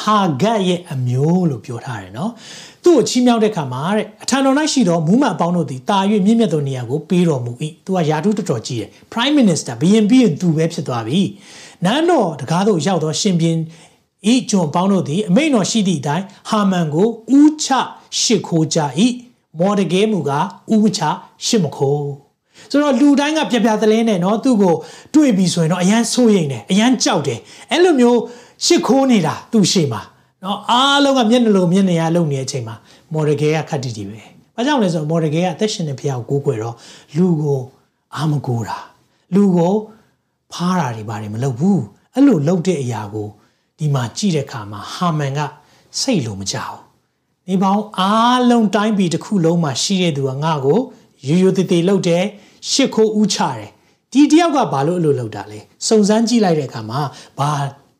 [0.00, 2.30] ဟာဂတ်ရဲ့အမျိုးလို့ပြောထားတယ်နော်
[2.84, 7.52] သူ့ကိုချီးမြှောက်တဲ့ခါမှာတဲ့အထံတော်၌ရှိသောမူးမအပေါင်းတို့သည်တာ၍မြင့်မြတ်သောနေရာကိုပေးတော်မူ၏
[7.84, 11.20] သူကယာတုတော်တော်ကြီးတယ် Prime Minister ဘရင်ပြီးရင်သူပဲဖြစ်သွားပြီ
[11.84, 13.56] နန်းတော်တကားသို့ရောက်သောရှင်ပြန်
[14.31, 17.07] ဤကျွန်ပေါင်းတို့သည်အမိန်တော်ရှိသည့်အတိုင်းဟာမန်ကို
[17.39, 17.67] ဥချ
[18.21, 18.79] ရှစ်ခိုးကြ၏
[19.59, 20.31] မော်ဒဂဲမူက
[20.75, 21.01] ဥချ
[21.45, 22.11] ရှစ်မခိုး
[22.71, 24.75] ဆိုတော့လူတိုင်းကပြပြသလဲနဲ့เนาะသူ့ကို
[25.13, 27.39] တွေ့ပြီဆိုရင်တော့အရန်ဆိုးရိမ်တယ်အရန်ကြောက်တယ်
[27.71, 28.19] အဲ့လိုမျိုး
[28.65, 30.01] ရှစ်ခိုးနေတာသူ့ရှေ့မှာ
[30.41, 32.75] เนาะအားလုံးကမျက်နှာလိုမျက်နှာရလုံနေတဲ့အချိန်မှာ
[33.13, 34.21] မော်ဒဂဲကခတ်တီတီပဲ။
[34.55, 36.75] ဘာကြောင့်လဲဆိုတော့မော်ဒဂဲကအသက်ရှင်တဲ့ဖះကိုကိုးကွယ်တော့
[37.17, 37.59] လူကို
[38.15, 38.77] အာမကိုးတာ
[39.35, 39.73] လူကို
[40.53, 41.81] ဖားတာတွေဘာတွေမလုပ်ဘူး
[42.13, 43.27] အဲ့လိုလုပ်တဲ့အရာကို
[43.82, 45.40] ဒီမှာကြည့်တဲ့အခါမှာဟာမန်က
[46.00, 46.76] စိတ်လိုမကြောက်
[47.48, 50.78] နေပေါင်းအားလုံးတိုင်းပြည်တစ်ခုလုံးမှာရှိတဲ့သူကငါ့ကို
[51.28, 52.24] ရိုးရိုးသေးသေးလုပ်တယ်
[52.70, 53.68] ရှစ်ခိုးဥချတယ်
[54.12, 57.00] ဒီတယောက်ကဘာလို့အလိုလုပ်တာလဲစုံစမ်းကြည့်လိုက်တဲ့အခါမှာ
[57.38, 57.50] ဘာ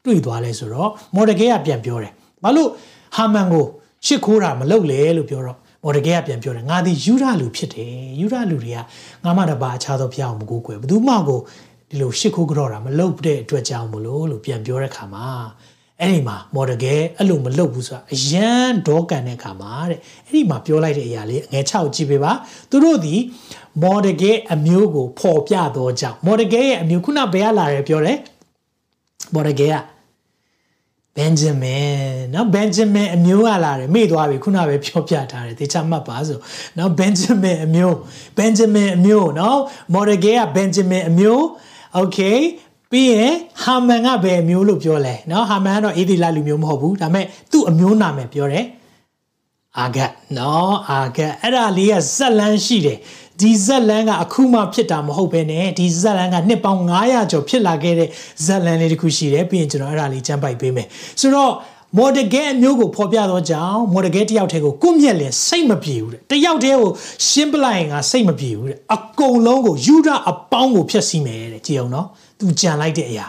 [0.05, 2.71] တွေ့သွားလဲဆိုတော့မော်ဒဂဲကပြန်ပြောတယ်ဘာလို့
[3.17, 3.67] ဟာမန်ကို
[4.07, 8.79] ရှစ်ခိုးတာမလုပ်လဲလို့ပြောတော့မော်ဒဂဲကပြန်ပြောတယ်ငါဒီယူရလူဖြစ်တယ်ယူရလူတွေက
[9.25, 11.41] ငါမှတပါအခြားသောဖျားအောင်မကိုးကွယ်ဘယ်သူမှကို
[11.91, 15.27] ဒီလိုရှစ်ခိုးကြော့တာမလုပ်တဲ့အတွက်ကြောင့်မလို့လို့ပြန်ပြောတဲ့ခါမှာ
[16.03, 22.33] အဲ့ဒီမှာမော်ဒကယ်အဲ့လိုမလုပ်ဘူးဆိုတာအရန်ဒေါကန်တဲ့ခါမှာတဲ့အဲ့ဒီမှာပြောလိုက်တဲ့အရာလေးငယ်6ကြည့်ပေးပါ
[22.71, 23.17] သူတို့ဒီ
[23.83, 28.19] မော်ဒကယ်အမျိုးကိုပေါ်ပြတော့ကြောင့်မော်ဒကယ်ရဲ့အမျိုးခုနဘယ်ကလာတယ်ပြောတယ်
[29.35, 29.77] မော်ဒကယ်က
[31.17, 31.93] ဘန်ဂျမင်
[32.35, 36.39] နော်ဘန်ဂျမင်အမျိုးကလာတယ်မေ့သွားပြီခုနပဲပြောပြထားတယ်တေချာမှတ်ပါဆို
[36.79, 37.97] နော်ဘန်ဂျမင်အမျိုး
[38.39, 39.61] ဘန်ဂျမင်အမျိုးနော်
[39.93, 41.43] မော်ဒကယ်ကဘန်ဂျမင်အမျိုး
[42.01, 42.39] okay
[42.92, 48.66] ပြီးရင်ဟာမန်ကဘယ်အမျိုးလို့ပြောလဲเนาะဟာမန်ကတော့အေဒီလာလူမျိုးမဟုတ်ဘူးဒါပေမဲ့သူ့အမျိုးနာမည်ပြောတယ်
[49.80, 52.98] အာဂတ်နော်အာဂတ်အဲ့ဒါလေးကဇက်လန်းရှိတယ်
[53.42, 58.10] ဒီဇက်လန်းကအခုမှဖြစ်တာမဟုတ်ပဲねဒီဇက်လန်းကနှစ်ပေါင်း900ကျော်ဖြစ်လာခဲ့တဲ့
[58.46, 60.88] ဇက်လန်းလေးတစ်ခုရှိတယ်ပြီးရင်ကျွန်တော်အဲ့ဒါလေးကျမ်းပိုက်ပေးမယ်
[61.22, 61.52] ဆိုတော့
[61.98, 66.92] မော်ဒဂဲအမျိုးကိုဖော်ပြတော့ကြောင်းမော်ဒဂဲတယောက်တည်းကိုကိုမြက်လင်စိတ်မပြေဘူးတဲ့တယောက်တည်းကို
[67.28, 72.08] ရှင်းပလိုက်ရင်ကစိတ်မပြေဘူးတဲ့အကုန်လုံးကိုယူဒအပေါင်းကိုဖျက်ဆီးမယ်တဲ့ကြည်အောင်နော်
[72.43, 73.27] သူကြံလိုက်တဲ့အရာ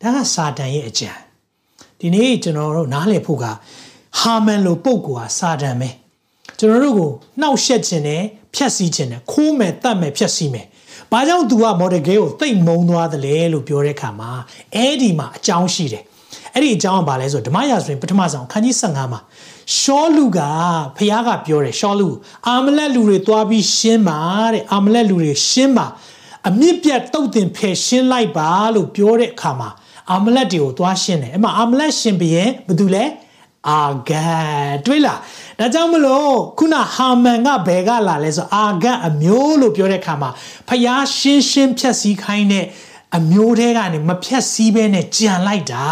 [0.00, 1.10] ဒါကစာတန်ရဲ့အကြံ
[1.98, 3.44] ဒီနေ့ကျွန်တော်တို့နားလည်ဖို့က
[4.20, 5.90] ဟာမန်လိုပုံကွာစာတန်ပဲ
[6.58, 8.22] ကျွန်တော်တို့ကိုနှောက်ယှက်ခြင်းနဲ့
[8.54, 10.66] ဖြက်စီးခြင်းနဲ့ခိုးမယ်တတ်မယ်ဖြက်စီးမယ်။
[11.12, 14.30] ဘာကြောင့် तू က model game ကိုတိတ်မုံသွားသလဲလို့ပြောတဲ့အခါမှာ
[14.74, 16.04] အဲ့ဒီမှာအကြောင်းရှိတယ်။
[16.54, 19.20] အဲ့ဒီအကြောင်းကဘာလဲဆိုဓမ္မရာဆိုရင်ပထမဆုံးခန်းကြီး15မှာ
[19.78, 20.40] ရှောလူက
[20.96, 22.08] ဖះကပြောတယ်ရှောလူ
[22.48, 24.18] အာမလက်လူတွေသွားပြီးရှင်းပါ
[24.52, 25.86] တဲ့အာမလက်လူတွေရှင်းပါ
[26.48, 29.70] အမြင့်ပြတ်တုတ်တင်ဖယ်ရှင်းလိုက်ပါလို့ပြောတဲ့အခါမှာ
[30.10, 33.04] အာမလက်တွေကိုသွားရှင်းတယ်အဲ့မှာအာမလက်ရှင်ဘရင်ဘာတူလဲ
[33.68, 35.18] အာဂတ်တွေးလား
[35.58, 40.30] ဒါကြောင့်မလို့ခုနဟာမန်ကဘယ်ကလာလဲဆိုအာဂတ်အမျိုးလို့ပြောတဲ့အခါမှာ
[40.68, 42.66] ဖျားရှင်းရှင်းဖြတ်စည်းခိုင်းတဲ့
[43.16, 45.86] အမျိုးတဲကနေမဖြတ်စည်းဘဲနဲ့ကြံလိုက်တာ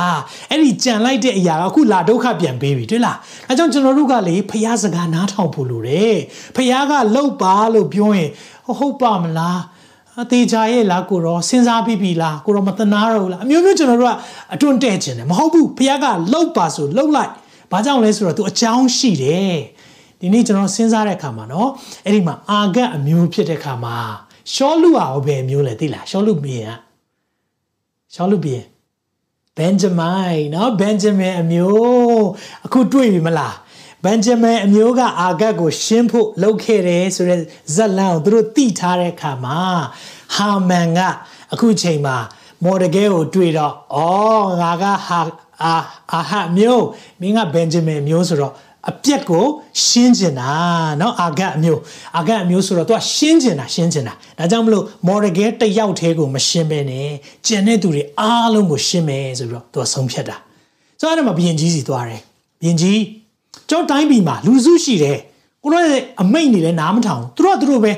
[0.50, 6.16] အဲ့ဒီကြံလိုက်တဲ့အရာကအခုလာဒုက္ခပြန်ပေးပြီတွေ့လားအဲကြောင့်ကျွန်တော်တို့ကလေဖျားစကားနားထောင်ဖို့လိုတယ်
[6.56, 8.30] ဖျားကလှုပ်ပါလို့ပြောရင်
[8.78, 9.60] ဟုတ်ပါမလား
[10.21, 14.13] အသေးချာရဲ့လားကိုတော့စဉ်းစားပြီးပြီလားကိုတော့မတနာတော့ဘူးလားအမျိုးမျိုးကျွန်တော်တို့က
[14.53, 17.31] အတွန့်တဲ့ခြင်းတယ်မဟုတ်ဘူးဖျားကလှုပ်ပါဆိုလှုပ်လိုက်
[17.71, 19.57] ဘာကြောင့်လဲဆိုတော့သူအကြောင်းရှိတယ်
[20.19, 21.67] ဒီနေ့ကျွန်တော်စဉ်းစားတဲ့အခါမှာเนาะ
[22.05, 23.95] အဲ့ဒီမှာအာဂတ်အမျိုးဖြစ်တဲ့အခါမှာ
[24.53, 26.69] ရှောလူဟာဘယ်မျိုးလဲသိလားရှောလူဘီယံ
[28.13, 28.61] ရှောလူဘီယံ
[29.57, 32.25] ဘန်ဂျမိုင်เนาะဘန်ဂျမင်အမျိုး
[32.65, 33.55] အခုတွေ့ပြီမလား
[34.03, 37.39] ဘန်ဂျမင်အမျိုးကအာဂတ်ကိုရှင်းဖို့လုပ်ခဲ့တယ်ဆိုတဲ့
[37.75, 39.59] ဇက်လန်ကိုသူတို့တိထားတဲ့အခါမှာ
[40.35, 40.99] ဟာမန်က
[41.53, 42.17] အခုချိန်မှာ
[42.63, 43.99] မော်ဒဂဲကိုတွေ့တော့ဩ
[44.61, 45.19] ငါကဟာ
[45.63, 45.73] အာ
[46.11, 46.85] အာဟာမျိုး
[47.21, 48.53] မင်းကဘန်ဂျမင်မျိုးဆိုတော့
[48.89, 49.45] အပြက်ကို
[49.85, 50.51] ရှင်းကျင်တာ
[50.99, 51.81] เนาะအာဂတ်အမျိုး
[52.17, 57.09] အာဂတ်အမျိုးဆိုတော့ तू ကရှင်းကျင်တာရှင်းကျင်တာဒါကြောင့်မလို့မော်ဒဂဲတယောက်တည်းကိုမရှင်းပဲနဲ့
[57.45, 60.35] ကျန်တဲ့သူတွေအားလုံးကိုရှင်းမယ်ဆိုပြီးတော့ तू ကဆုံးဖြတ်တာ
[60.99, 62.21] ဆိုတော့အဲ့မှာဘယင်ကြီးစီသွားတယ်
[62.61, 62.99] ဘယင်ကြီး
[63.69, 65.17] ကျောင်းတိုင်းပြည်မှာလူစုရှိတယ်
[65.63, 67.91] ကိုတို့ရဲ့အမိတ်နေလဲနားမထောင်သူတို့ကသူတို့ပဲ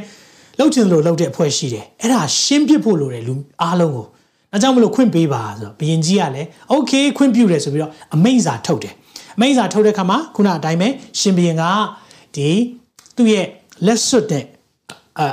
[0.58, 4.06] လှုပ်ချင်လို့လှုပ်တဲ့အဖွဲ့ရှိတယ်အဲ့ဒါရှင်းပြဖို့လိုတယ်လူအားလုံးကို
[4.51, 8.93] ဒါကြောင့်မလို့ခွင့်ပေးပါဆိုတော့ဘယင်ကြီးကလည်းโอเคခွင့်ပြုတယ်ဆိုပြီးတော့အမိန့်စာထုတ်တယ်
[9.36, 10.88] အမိန့်စာထုတ်တဲ့ခါမှာခုနအတိုင်းပဲ
[11.19, 11.63] ရှင်ဘယင်က
[12.36, 12.49] ဒီ
[13.15, 13.45] သူ့ရဲ့
[13.86, 14.45] လက်စွပ်တဲ့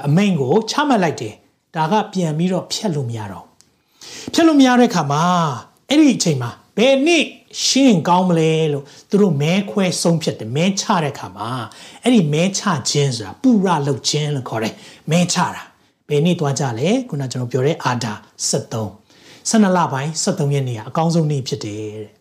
[0.06, 1.34] အမိန့်ကိုချမှတ်လိုက်တယ်
[1.76, 3.44] ဒါကပြန်ပြီးတော့ဖြတ်လို့မရတော့
[4.32, 5.22] ဖြတ်လို့မရတဲ့ခါမှာ
[5.88, 7.25] အဲ့ဒီအချိန်မှာ ဘယ်နှစ်
[7.65, 11.49] ရှင်းကောင်းမလဲလို့သူတို့မဲခွဲဆုံးဖြတ်တယ်မဲချတဲ့ခါမှာ
[12.03, 14.73] အဲ့ဒီမဲချခြင်းဆိုတာပူရလောက်ခြင်းလို့ခေါ်တယ်
[15.11, 15.63] မဲချတာ
[16.09, 18.13] ဘယ်နေ့သွားကြလဲခုနကျွန်တော်ပြောတဲ့အာဒါ
[18.49, 22.11] 73 12လပိုင်း73ရက်နေ့ကအကောင်းဆုံးနေ့ဖြစ်တယ်တဲ့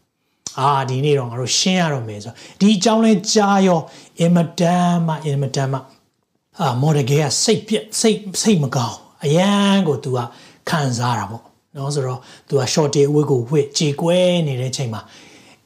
[0.58, 3.80] အာဒီနေ့တော့ငါတို့ရှင်းရတော့မယ်ဆိုဒီအကြောင်းလဲကြားရော
[4.20, 5.78] အင်မတန်မှအင်မတန်မှ
[6.60, 10.18] အာမော်ဒဂဲကစိတ်ပြက်စိတ်စိတ်မကောင်းအရန်ကို तू က
[10.68, 11.44] ခံစားတာပေါ့
[11.76, 15.02] နော်ဆိုတော့သူက short day အဝတ်ကိုဝှက်ကြေကွဲနေတဲ့ချိန်မှာ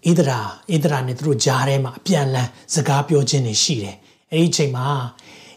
[0.09, 0.41] ဣဒရာ
[0.73, 3.97] ဣဒရာနဲ့သူတို့ကြားထဲမှာအပြန်လန်စကားပြောခြင်းတွေရှိတယ်။
[4.33, 4.87] အဲဒီချိန်မှာ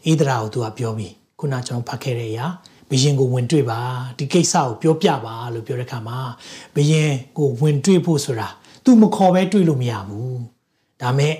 [0.10, 2.46] ဣဒရာကိုသူကပြောပြီးခုနကျွန်တော်ဖတ်ခဲ့တဲ့အရာ
[2.90, 3.80] ဘယင်ကိုဝင်တွေ့ပါ
[4.18, 6.20] ဒီကိစ္စကိုပြောပြပါလို့ပြောတဲ့အခါမှာ
[6.76, 8.48] ဘယင်ကိုဝင်တွေ့ဖို့ဆိုတာ
[8.84, 10.36] သူမခေါ်ပဲတွေ့လို့မရဘူး။
[11.02, 11.34] ဒါမဲ့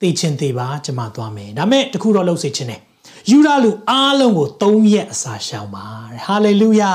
[0.00, 2.80] သိချင်းသိပါကျွန်မသွားမယ်။ဒါမဲ့တခုတော့လှုပ်စေခြင်းနဲ့
[3.20, 5.86] ယ်ယူဒလူအားလုံးကို၃ရက်အစာရှောင်ပါ
[6.26, 6.92] ဟာလေလုယာ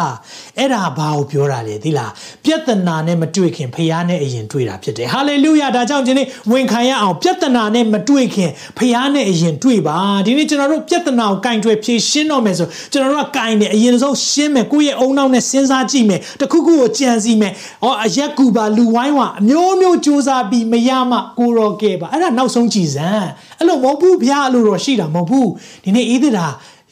[0.60, 2.12] အဲ့ဒါဘာကိုပြောတာလဲသိလား
[2.44, 23.28] ပြဿနာနဲ့မတွေ့ခင်ဖခင်နဲ့အရင်တွေ့တာဖြစ်တယ်ဟာလေလုယာဒါကြောင့်ဒီနေ့ဝန်ခံရအောင်ပြဿနာနဲ့မတွေ့ခင်ဖခင်နဲ့အရင်တွေ့ပါဒီနေ့ကျွန်တော်တို့ပြဿနာကိုကင်တွယ်ဖြေရှင်းတော့မယ်ဆိုကျွန်တော်တို့ကကင်တယ်အရင်ဆုံးရှင်းမယ်ကိုယ့်ရဲ့အုံနောက်နဲ့စဉ်းစားကြည့်မယ်တခုခုကိုကြံစည်မယ်ဟောအရက်ကူပါလူဝိုင်းဝအမျိုးမျိုးစူးစမ်းပြီးမရမှကိုရောကဲပါအဲ့ဒါနောက်ဆုံးကြည်စမ်း
[23.60, 25.50] အဲ့လိုမဟုတ်ဘူးဘုရားအလိုတော်ရှိတာမဟုတ်ဘူး
[25.84, 26.48] ဒီနေ့ဣသရာ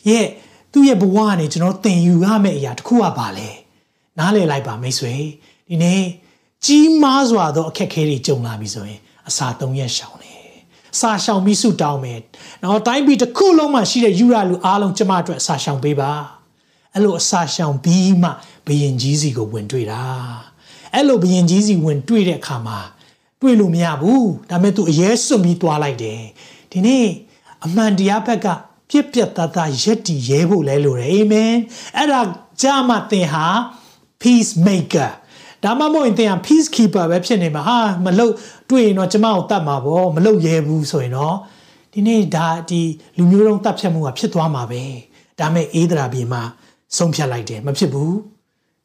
[0.09, 0.27] ရဲ့
[0.71, 3.49] သူ့ရဲ့ဘဝကနေကျွန်တော်သင်ယူရမယ့်အရာတစ်ခုကပါလေ
[4.17, 5.13] နားလည်လိုက်ပါမိတ်ဆွေ
[5.67, 6.01] ဒီနေ့
[6.65, 10.43] ကြီးမားစွာသောအခက်အခဲတွေကြုံလာပြီဆိုရင်အစာ၃ရက်ရှောင်တယ်
[10.99, 12.19] စာရှောင်ပြီးဆုတောင်းမယ်
[12.63, 16.11] နော်တိုင်းပြည်တစ်ခုလုံးမှာရှိတဲ့ယူရလူအားလုံးကျမအတွက်အစာရှောင်ပေးပါ
[16.93, 18.29] အဲ့လိုအစာရှောင်ပြီးမှ
[18.67, 20.03] ဘယင်ကြီးစီကိုဝင်တွေ့တာ
[20.93, 22.79] အဲ့လိုဘယင်ကြီးစီဝင်တွေ့တဲ့အခါမှာ
[23.41, 26.21] တွေ့လို့မရဘူးဒါပေမဲ့ तू အရေးစွန့်ပြီးသွားလိုက်တယ်
[26.71, 27.05] ဒီနေ့
[27.65, 28.47] အမှန်တရားဘက်က
[28.93, 31.53] ပြက်ပြက်သားသားရက်တည်ရဲဖို့လဲလိုတယ်အာမင်
[31.97, 32.21] အဲ့ဒါ
[32.61, 33.45] ကြမှာသင်ဟာ
[34.21, 35.11] peace maker
[35.63, 38.33] ဒါမှမဟုတ်ရင်သင်က peace keeper ပဲဖြစ်နေမှာဟာမလုတ်
[38.69, 41.35] တွေ့ရင်တော့ကျမကိုတတ်မှာပေါ့မလုတ်ရဲဘူးဆိုရင်တော့
[41.93, 42.81] ဒီနေ့ဒါဒီ
[43.17, 44.83] လူမျိုးတုံးတတ်ဖြတ်မှုကဖြစ်သွားမှာပဲ
[45.39, 46.41] ဒါမဲ့အေးဒရာပြေမှာ
[46.97, 48.13] ဆုံးဖြတ်လိုက်တယ်မဖြစ်ဘူး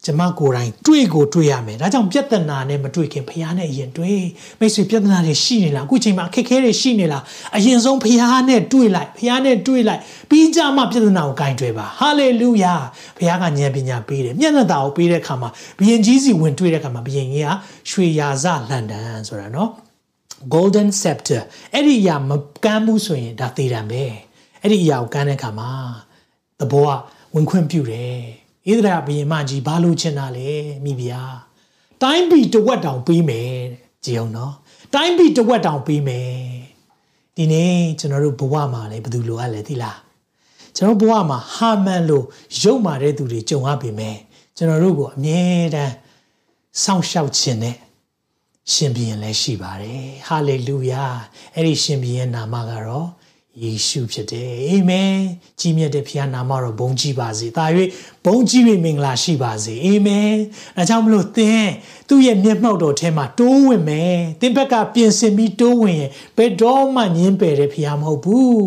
[0.05, 4.23] ကျမကိုယ်တိုင်တွေ့ကိုတွေ့ရမယ်ဒါကြောင့်ပြဿနာနဲ့မတွေ့ခင်ဖះနဲ့အရင်တွေ့
[4.61, 7.23] မိတ်ဆွေပြဿနာတွေရှိနေလားအခုချိန်မှာအခက်အခဲတွေရှိနေလား
[7.57, 12.75] အရင်ဆုံးဖះနဲ့တွေ့လိုက်ဖះနဲ့တွေ့လိုက်ပြီးကြမှပြဿနာကိုဂိုင်းတွေ့ပါဟာလေလုယာ
[13.19, 17.49] ဖះကဉာဏ်ပညာပေးတယ်မျက်နှာသာကိုပေးတဲ့အခါမှာဘုရင်ကြီးစီဝင်တွေ့တဲ့အခါမှာဘုရင်ကြီးက
[17.91, 19.71] ရွှေရာဇလန်ဒန်ဆိုတာနော်
[20.55, 21.43] golden scepter
[21.75, 22.31] အဲ့ဒီအရာမ
[22.65, 24.05] ကမ်းဘူးဆိုရင်ဒါသေးတယ်ပဲ
[24.63, 25.71] အဲ့ဒီအရာကိုကမ်းတဲ့အခါမှာ
[26.61, 26.99] သဘောက
[27.35, 28.19] ဝင်ခွင့်ပြုတယ်
[28.67, 30.51] ဣသရာဘုရင်မကြီးဘာလို့ချင်တာလဲ
[30.85, 31.37] မိဖုရား
[32.03, 33.53] တိုင်းပြည်တဝက်တောင်ပေးမယ်
[34.05, 34.55] ကြည်အောင်နော်
[34.95, 36.33] တိုင်းပြည်တဝက်တောင်ပေးမယ်
[37.37, 39.99] ဒီနေ့ကျွန်တော်တို့ဘဝမှာလည်းဘယ်သူလိုအပ်လဲသိလား
[40.77, 42.27] ကျွန်တော်ဘဝမှာဟာမန်လို့
[42.63, 44.17] ရုပ်မာတဲ့သူတွေကြုံရပေမဲ့
[44.57, 45.43] ကျွန်တော်တို့ကိုအမြဲ
[45.75, 45.95] တမ်း
[46.83, 47.77] စောင့်ရှောက်ခြင်းနဲ့
[48.73, 51.05] ရှင်ဘုရင်လည်းရှိပါတယ်ဟာလေလုယာ
[51.55, 53.09] အဲ့ဒီရှင်ဘုရင်နာမကတော့
[53.63, 55.15] ယေရှုဖြစ်တယ်အာမင်
[55.61, 57.65] ကြီးမြတ်တဲ့ဖခင်နာမတော်ဘုန်းကြီးပါစေဒါ၍
[58.25, 60.33] ဘုန်းကြီး၍မင်္ဂလာရှိပါစေအာမင်
[60.77, 61.65] ဒါကြောင့်မလို့သင်
[62.09, 68.67] သူ့ရဲ့မျက်မှောက်တော်ထဲမှာတိုးဝင်မယ်သင်ဘက်ကပြင်ဆင်ပြီးတိုးဝင်ရင်ဘယ်တော့မှညင်းပယ်တဲ့ဖခင်မဟုတ်ဘူး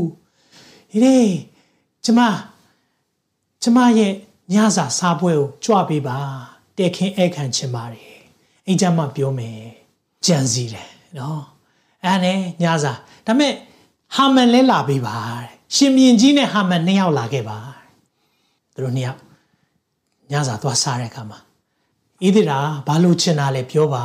[0.91, 1.27] ဒီနေ့
[2.05, 2.19] ကျမ
[3.63, 4.13] ကျမရဲ့
[4.53, 6.19] ညစာစားပွဲကိုကြွပေးပါ
[6.77, 8.15] တဲ့ခင်ဧကန်ချင်ပါတယ်
[8.67, 9.61] အိမ်ကျမှပြောမယ်
[10.25, 11.43] ကြံစီတယ်နော်
[12.03, 12.93] အဲ့နဲ့ညစာ
[13.25, 13.53] ဒါပေမဲ့
[14.15, 15.17] ဟာမန်လဲလာပေးပါ
[15.75, 17.59] ရှင်မြင်ကြီးနဲ့ဟာမန်နှစ်ယောက်လာခဲ့ပါ
[18.73, 19.19] သူတို့နှစ်ယောက်
[20.31, 21.39] ညစာသွားစားတဲ့အခါမှာ
[22.25, 24.03] ဣသရာဘာလို့ချင်တာလဲပြောပါ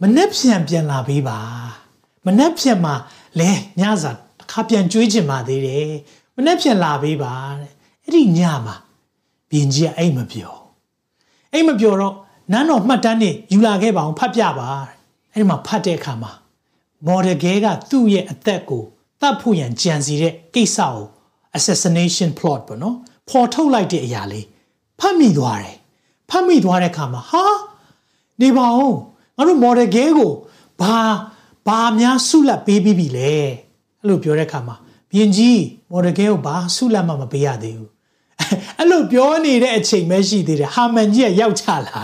[0.00, 1.38] မနှက်ပြန်ပြန်လာပေးပါ
[2.26, 2.94] မနှက်ပြန်မှာ
[3.40, 3.50] လဲ
[3.80, 5.90] ညစာတစ်ခါပြန်ကြွေးချင်ပါသေးတယ်
[6.36, 7.72] မနှက်ပြန်လာပေးပါတဲ့
[8.04, 8.76] အဲ့ဒီညမှာ
[9.50, 10.54] ပြင်ကြီးကအိတ်မပြော
[11.52, 12.14] အိတ်မပြောတော့
[12.52, 14.68] နန်းတော်မှတ်တမ်းနေယူလာခဲ့ပါအောင်ဖတ်ပြပါ
[15.32, 16.32] အဲ့ဒီမှာဖတ်တဲ့အခါမှာ
[17.06, 18.84] မော်ဒဂဲကသူ့ရဲ့အသက်ကို
[19.20, 21.06] တတ်ဖို့ရန်ကြံစီတဲ့ကိစ္စကို
[21.56, 22.96] assassination plot ပေါ့နော်
[23.28, 24.46] ပေါ်ထုတ်လိုက်တဲ့အရာလေး
[25.00, 25.76] ဖတ်မိသွားတယ်
[26.30, 27.44] ဖတ်မိသွားတဲ့အခါမှာဟာ
[28.40, 28.96] နေပါဦး
[29.36, 30.32] ငါတို့မော်ဒဂဲကို
[30.80, 30.96] ဘာ
[31.66, 33.32] ဘာများဆုလက်ပေးပြီးပြီလဲ
[34.00, 34.76] အဲ့လိုပြောတဲ့အခါမှာ
[35.10, 37.90] ဘရင်ကြီးမော်ဒဂဲကိုဘာဆုလက်မှမပေးရသေးဘူး
[38.78, 42.00] အဲ့လိုပြောနေတဲ့အချိန်ပဲရှိသေးတယ်ဟာမန်ကြီးကရောက်ချလာ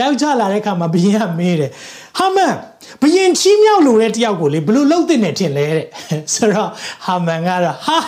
[0.00, 1.70] ရောက်ချလာတဲ့အခါမှာဘရင်ကမေးတယ်
[2.18, 2.54] ဟာမန်
[3.02, 5.86] ဘရင်ချီးမြှောက်လို့တဲ့တယောက်ကိုလေဘလို့လှုပ်တဲ့နေထင်လဲတဲ့
[6.34, 6.70] ဆိုတော့
[7.06, 7.98] ဟာမန်ကတော့ဟာ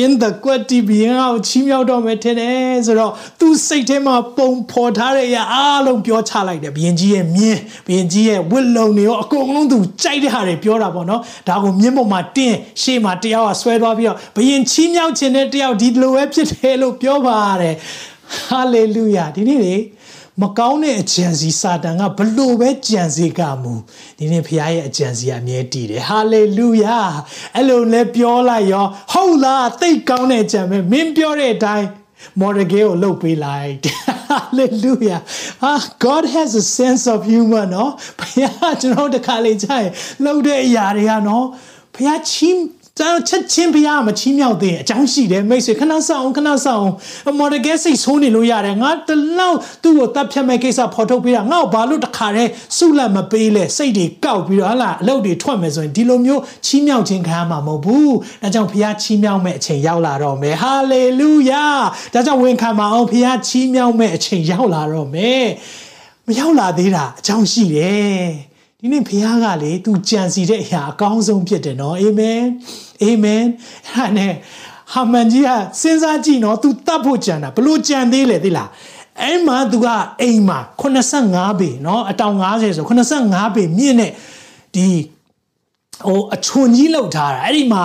[0.00, 17.74] in the quality ဘရင်ကိုချီးမြှောက်တော့မယ်ထင်တယ်ဆိုတော့သူစိတ်ထဲမှာပုံဖော်ထားတဲ့အရာအားလုံးပြောချလိုက်တယ်ဘရင်ကြီးရဲ့မြင်းဘရင်ကြီးရဲ့ဝစ်လုံတွေရောအကုန်လုံးသူကြိုက်တဲ့ဟာတွေပြောတာပေါ့နော်ဒါကိုမြင်းပေါ်မှာတင်းရှေ့မှာတယောက်ကဆွဲသွားပြီးတော့ဘရင်ချီးမြှောက်ခြင်းတဲ့တယောက်ဒီလိုပဲဖြစ်တယ်လို့ပြောပါတယ်
[18.48, 19.76] ဟာလေလုယာဒီနေ့လေ
[20.40, 23.72] မကောင်းတဲ့အကြံစီစာတန်ကဘလို့ပဲကြံစီကမူ
[24.18, 27.00] ဒီနေ့ဖခင်ရဲ့အကြံစီအမြဲတည်တယ်ဟာလေလုယာ
[27.56, 31.88] အဲ့လိုလဲပြောလိုက်ရောဟုတ်လားသိကောင်းတဲ့အကြံပဲမင်းပြောတဲ့အတိုင်း
[32.40, 33.72] မော်ဒဂေကိုလှုပ်ပေးလိုက်
[34.30, 35.20] hallelujah
[35.70, 39.92] ah god has a sense of humor နော်ဘုရားကျွန်တော်တခါလေကြာရင်
[40.24, 41.46] လှုပ်တဲ့အရာတွေကနော်
[41.94, 42.62] ဘုရားချင်း
[42.98, 46.86] ကျွန်တော်ချက်ချင်းဘုရားမချီးမြှောက်တဲ့အကြောင်းရှိတယ်မိတ်ဆွေခဏဆောင်ခဏဆောင်
[47.38, 61.66] မော်ဒဂဲစိတ်ဆိုးနေလို့ရတယ်ငါတလောက်သူ့ကိုတပ်ဖြတ်မဲ့ကိစ္စဖော်ထုတ်ပေးတာငါ့ကိုဘာလို့တခါတည်းစုလက်မပေးလဲစိတ်တွေကောက်ပြီးတော့ဟလာအလုပ်တွေထွက်မယ်ဆိုရင်ဒီလိုမျိုးချီးမြှောက်ခြင်းခံရမှာမဟုတ်ဘူးဒါကြောင့်ဘုရားချီးမြှောက်မဲ့အချိန်ရောက်လာတော့မယ်ဟာလေလုယာ
[62.14, 65.44] ဒါကြောင့်ဝန်ခံပါအောင်ဘုရားချီးမြှောက်မဲ့အချိန်ရောက်လာတော့မယ်
[66.26, 72.41] မရောက်လာသေးတာအကြောင်းရှိတယ် ဒီနေ့ဘုရားကလေ तू ကြံစီတဲ့အရာအကောင်းဆုံးဖြစ်တယ်နော်အာမင်
[73.03, 73.43] အာမင်
[73.93, 74.33] အဲ့နဲ့
[74.93, 75.49] ဟာမန်ကြီးက
[75.81, 78.69] စဉ်းစားကြည့်နော် तू တတ်ဖို့ကြံတာဘလို့ကြံသေးလဲသိလား
[79.21, 79.87] အဲ့မှာ तू က
[80.21, 80.59] အိမ်မှာ
[81.11, 82.85] 85ပေနော်အတောင်90ဆို
[83.23, 84.11] 85ပေမြင့်တဲ့
[84.75, 84.87] ဒီ
[86.07, 87.83] ဟိုအချွန်ကြီးလောက်ထားတာအဲ့ဒီမှာ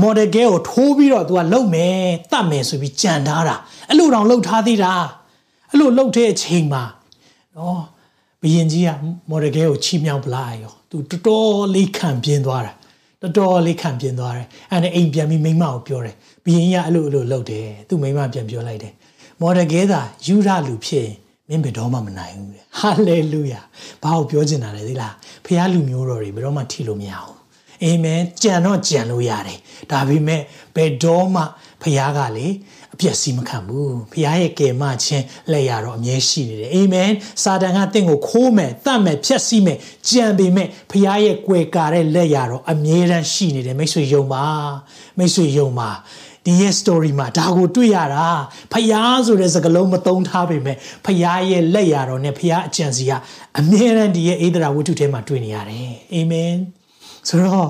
[0.00, 3.56] မော်ဒယ်ကဲကိုထိုးပြီးတော့ तू ကလုံမယ်တတ်မယ်ဆိုပြီးကြံထားတာ
[3.88, 4.92] အဲ့လိုတောင်လှုပ်ထားသေးတာ
[5.70, 6.82] အဲ့လိုလှုပ်တဲ့အချိန်မှာ
[7.56, 7.80] နော်
[8.45, 8.89] ဘယင်ကြီးက
[9.29, 12.73] မော်ဒယ်ကဲကိုချီးမြှောက်ပလိုက်ရော तू တော်တော်လေးခံပြင်းသွားတာ
[13.21, 18.93] တော်တော်လေးခံပြင်းသွားတယ်အဲ့ဒါအိမ်ပြန်ပြီးမိမကိုပြောတယ်ဘယင်ကြီးကအဲ့လိုအဲ့လိုလှုပ်တယ်သူ့မိမပြန်ပြောလိုက်တယ်
[19.41, 21.09] မော်ဒယ်ကဲသာယူရလူဖြစ်
[21.49, 23.61] မင်းဘယ်တော့မှမနိုင်ဘူးတဲ့ဟာလေလုယာ
[24.03, 25.13] ဘာကိုပြောချင်တာလဲသိလား
[25.45, 27.35] ဖះလူမျိုးတော်တွေဘယ်တော့မှထိလို့မရဘူး
[27.83, 29.59] အာမင်ကြံတော့ကြံလို့ရတယ်
[29.91, 30.41] ဒါပေမဲ့
[30.75, 31.43] ဘယ်တော့မှ
[31.81, 32.47] ဖះကလေ
[32.95, 37.11] အပြည့်စီမခံဘူးဖះရဲ့ကယ်မခြင်းလက်ရတော့အမြဲရှိနေတယ်အာမင်
[37.43, 39.77] စာတန်ကတင့်ကိုခိုးမယ်တတ်မယ်ဖြက်စီးမယ်
[40.09, 44.45] ကြံပေမဲ့ဖះရဲ့ကွယ်ကာတဲ့လက်ရတော့အမြဲတမ်းရှိနေတယ်မိတ်ဆွေယုံပါ
[45.17, 45.89] မိတ်ဆွေယုံပါ
[46.45, 48.27] ဒီရဲ့ story မှာဒါကိုတွေ့ရတာ
[48.73, 53.11] ဖျားဆိုတဲ့စကားလုံးမသုံးထားပေမဲ့ဖျားရဲ့လက်ရတော်နဲ့ဖျားအကြံစီက
[53.59, 56.53] အမြဲတမ်းဒီရဲ့အိဒရာဝတ္ထုထဲမှာတွေ့နေရတယ်အာမင်
[57.27, 57.69] ဆိုတော့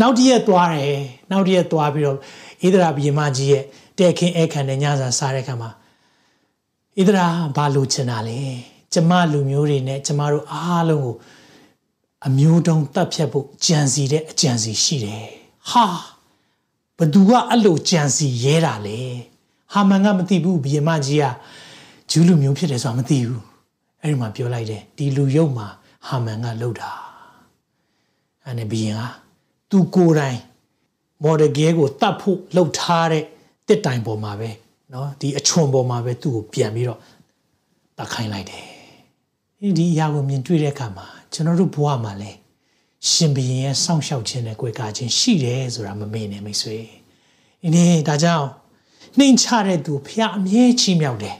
[0.00, 0.98] နောက်တည့်ရက်သွားတယ်
[1.30, 2.16] နောက်တည့်ရက်သွားပြီးတော့
[2.66, 3.64] ဣဒရာဘီမကြီးရဲ့
[3.98, 5.70] တဲ့ခင်အခန့်နဲ့ညစာစားတဲ့ခါမှာ
[6.98, 7.26] ဣဒရာ
[7.56, 8.38] ဘာလို့ချင်တာလဲ
[8.92, 11.14] ကျမလူမျိုးတွေနဲ့ကျမတို့အားလုံးကို
[12.26, 15.28] အမျိုးတုံးတတ်ဖြတ်ဖို့ကြံစီတဲ့အကြံစီရှိတယ်
[15.70, 15.86] ဟာ
[16.98, 19.00] ဘသူကအဲ့လိုကြံစီရဲတာလဲ
[19.72, 21.26] ဟာမန်ကမသိဘူးဘီမကြီးက
[22.10, 23.42] ဂျူးလူမျိုးဖြစ်တယ်ဆိုတာမသိဘူး
[24.00, 25.68] အဲ့ဒီမှာပြောလိုက်တယ်ဒီလူယုတ်မှာ
[26.06, 26.90] ဟာမန်ကလှုပ်တာ
[28.44, 29.02] အဲ့နဲ့ဘီရင်က
[29.70, 30.38] သူကိုယ်တိုင်
[31.22, 33.24] မော်ဒဂဲကိုတတ်ဖို့လှုပ်ထားတဲ့
[33.71, 34.49] တစ်တိုင်ပေါ်မှာပဲ
[34.91, 36.99] เนาะဒီအချွန်ပေါ်မှာပဲသူ့ကိုပြန်ပြီးတော့
[37.97, 38.65] တတ်ခိုင်းလိုက်တယ်
[39.77, 42.31] ဒီအရာကိုမြင်တွေ့တဲ့အခါမှာကျွန်တော်တို့ဘဝမှာလဲ
[43.09, 46.77] ရှင်ဘီရင်ရဲ့စောင့်ရှောက်ခြင်းနဲ့ကြွယ်ကာခြင်းရှိတယ်ဆိုတာမမေ့နဲ့မိတ်ဆွေ
[47.61, 48.47] ဒီနေ့ဒါကြောင့်
[49.17, 51.35] နှိမ်ချတဲ့သူဖះအမြဲချီးမြှောက်တယ်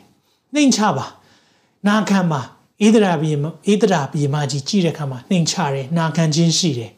[0.54, 1.06] နှိမ်ချပါ
[1.88, 2.42] နာခံပါ
[2.84, 3.32] ဣဒရာဘီ
[3.72, 6.92] ဣဒရာဘီမကြီးကြည့်တဲ့အခါမှာနှိမ်ချတယ်နာခံခြင်းရှိတယ်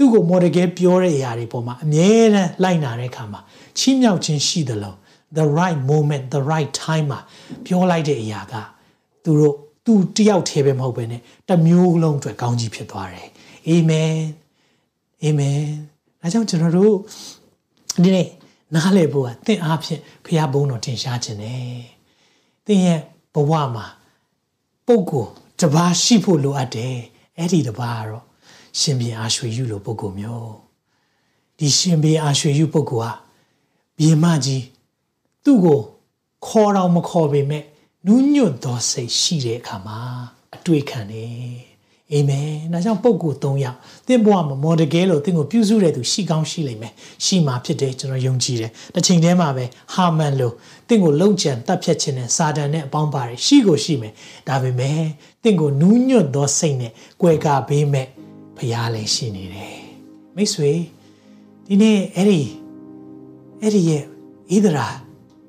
[0.00, 3.40] သူ့ကိုမော်ဒကဲပြောတဲ့အရာတွေပေါ်မှာအမြဲတမ်းလိုက်နာတဲ့အခါမှာ
[3.78, 4.96] ချီးမြှောက်ခြင်းရှိတယ်လို့
[5.38, 7.20] the right moment the right time မှာ
[7.66, 8.54] ပြောလိုက်တဲ့အရာက
[9.24, 11.14] သူတို့သူတယောက်တည်းပဲမဟုတ်ပဲね
[11.48, 13.28] တမျိုးလုံးအတွက်ကောင်းကြီးဖြစ်သွားတယ်
[13.68, 14.14] အာမင်
[15.22, 15.60] အာမင်
[16.20, 16.94] ဒါကြောင့်ကျွန်တော်တို့
[18.02, 18.28] ဒီနေ့
[18.74, 21.80] နားလည်ဖို့ကသင်အားဖြင့်ဖခင်ဘုန်းတော်တင်ရှားခြင်းတယ်
[22.66, 23.00] သင်ရဲ့
[23.34, 23.86] ဘဝမှာ
[24.86, 26.96] ပုဂ္ဂိုလ်တပါးရှိဖို့လိုအပ်တယ်
[27.36, 28.29] အဲ့ဒီတပါးကတော့
[28.78, 30.54] ရှင်ဘီအာရွှေယူလိုပုဂ္ဂိုလ်မျိုး
[31.58, 33.12] ဒီရှင်ဘီအာရွှေယူပုဂ္ဂိုလ်ဟာ
[33.98, 34.64] ဘီမကြီး
[35.44, 35.80] သူ့ကို
[36.46, 37.64] ခေါ်တော့မခေါ်ပေမဲ့
[38.06, 39.98] နူးညွတ်သောစိတ်ရှိတဲ့အခါမှာ
[40.54, 41.70] အတွေ့ခံတယ်
[42.12, 43.76] အာမင်။ဒါကြောင့်ပုဂ္ဂိုလ်၃ယောက်
[44.08, 46.92] သင်ဘဝမှာမော်ဒကဲလို့သင်ကိုပြုစုတဲ့သူရှိကောင်းရှိလိမ့်မယ်။
[47.24, 50.54] ရှိမှဖြစ်တယ်ကျွန်တော်ယုံကြည်တယ်။တစ်ချိန်တည်းမှာပဲဟာမန်လို့
[50.88, 54.12] သင်ကိုလုံခြံတတ်ဖြတ်ခြင်းနဲ့စာတန်နဲ့အပေါင်းပါတယ်ရှိကိုရှိမယ်။
[54.48, 55.00] ဒါပေမဲ့
[55.42, 58.06] သင်ကိုနူးညွတ်သောစိတ်နဲ့ကြွယ်ကာပေးမဲ့
[58.60, 59.76] ဖရားလည်းရှိနေတယ်။
[60.36, 60.72] မိတ်ဆွေ
[61.66, 62.42] ဒီနေ့အဲ့ဒီ
[63.62, 64.02] အဲ့ဒီရဲ့
[64.54, 64.88] ဣဒရာ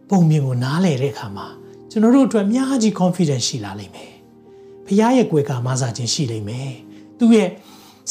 [0.10, 1.48] ပုံမြင်ကိုနားလည်တဲ့အခါမှာ
[1.90, 4.12] ကျွန်တော်တို့အတွက်အများကြီး confidence ရှိလာလိမ့်မယ်။
[4.86, 6.72] ဖခင်ရဲ့ကွယ်ကာမဆာခြင်းရှိလိမ့်မယ်။
[7.18, 7.50] သူ့ရဲ့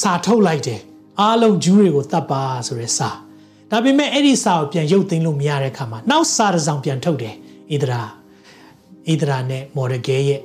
[0.03, 0.81] စာထုတ်လိုက်တယ်။
[1.21, 3.11] အားလုံးဂျူးတွေကိုတတ်ပါဆိုတဲ့စာ။
[3.71, 7.35] ဒါပေမဲ့အဲ့ဒီစာကိုပြန်ရုပ်သိမ်းလို့မရတဲ့အခါမှာနောက်စာတစ်စောင်ပြန်ထုတ်တယ်။
[7.73, 8.03] ဣဒရာ
[9.11, 10.41] ဣဒရာနဲ့မော်ဒဂဲရဲ့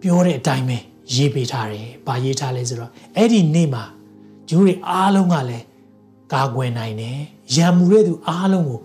[0.00, 0.78] ပြောတဲ့အတိုင်းပဲ
[1.14, 3.84] ရေးပေးထားတယ်။ဘာရေးထားလဲဆိုတော့အဲ့ဒီနေ့မှာ
[4.48, 5.64] ဂျူးတွေအားလုံးကလည်း
[6.32, 7.18] ကာကွယ်နိုင်တယ်။
[7.56, 8.80] ရံမှုတဲ့သူအားလုံးကို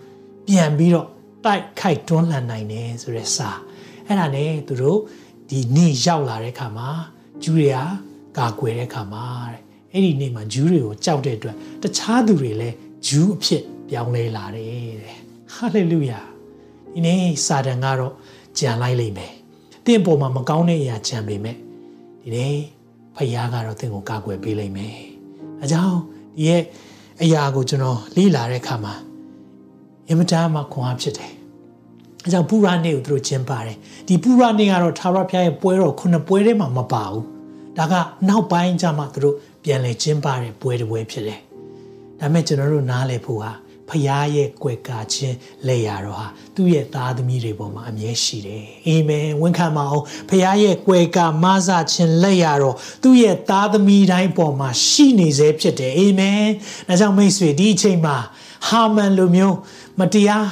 [0.48, 1.08] ပြန်ပြီးတော့
[1.46, 3.50] တိုက်ခိုက်တွန်းလှန်နိုင်တယ်ဆိုတဲ့စာ
[4.06, 5.00] အဲ့ဒါနဲ့သူတို့
[5.50, 6.90] ဒီနေ့ရောက်လာတဲ့ခါမှာ
[7.44, 7.78] ဂျူးတွေက
[8.38, 9.62] ကာကွယ်တဲ့ခါမှာတဲ့
[9.92, 12.76] အဲ့ဒီနေ့မှာဂျူးတွေကိုကြောက်တဲ့အတွက်တခြားသူတွေလည်း
[13.08, 15.18] ဂျူးအဖြစ်ပြောင်းလဲလာတယ်တဲ့
[15.54, 16.20] ဟာလေလုယာ
[16.94, 18.14] ဒီနေ့စာတန်ကတော့
[18.60, 19.34] ကြံလိုက်လိမ့်မယ်
[19.86, 21.58] တင့်ပေါ်မှာမကောင်းတဲ့အရာကြံပေမဲ့
[22.28, 22.56] ဒီနေ့
[23.16, 24.96] ဖခင်ကတော့တင့်ကိုကာကွယ်ပေးလိမ့်မယ်
[25.64, 26.00] အကြောင်း
[26.38, 26.62] ဒီရဲ့
[27.22, 28.94] အရာကိုကျွန်တော်လေ့လာတဲ့အခါမှာ
[30.08, 31.32] အင်မတန်မှခွန်အားဖြစ်တယ်
[32.24, 37.24] အဲကြောင့်ပူရာနေ့ကိုသူတို့ကျင်းပါတယ်ဒီပူရာနေ့ကတော့သာရဖျားရဲ့ပွဲတော်ခုနှစ်ပွဲထဲမှာမပါဘူး
[37.78, 37.94] ဒါက
[38.28, 41.40] နောက်ပိုင်းကျမှသူတို့ပြန်လဲကျင်းပတဲ့ပွဲတစ်ပွဲဖြစ်တယ်
[42.20, 43.52] ဒါမဲ့ကျွန်တော်တို့နားလည်ဖို့ဟာ
[43.90, 45.36] ဖရားရဲ့ကွယ်ကာခြင်း
[45.68, 56.44] လက်ရတော့ဟာသူ့ရဲ့သားသမီးတွေပေါ်မှာအမြဲရှိတယ်အာမင်ဝန်ခံပါအောင်ဖရားရဲ့ကွယ်ကာမဆာခြင်းလက်ရတော့သူ့ရဲ့သားသမီးတိုင်းပေါ်မှာရှိနေစေဖြစ်တယ်အာမင်
[56.88, 58.18] ဒါကြောင့်မိတ်ဆွေဒီအချိန်မှာ
[58.68, 59.58] ဟာမန်လိုမျိုး
[60.00, 60.48] မတရား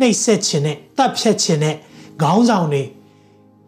[0.00, 1.76] နှိပ်စက်ခြင်းနဲ့တပ်ဖြတ်ခြင်းနဲ့
[2.22, 2.82] ခေါင်းဆောင်တွေ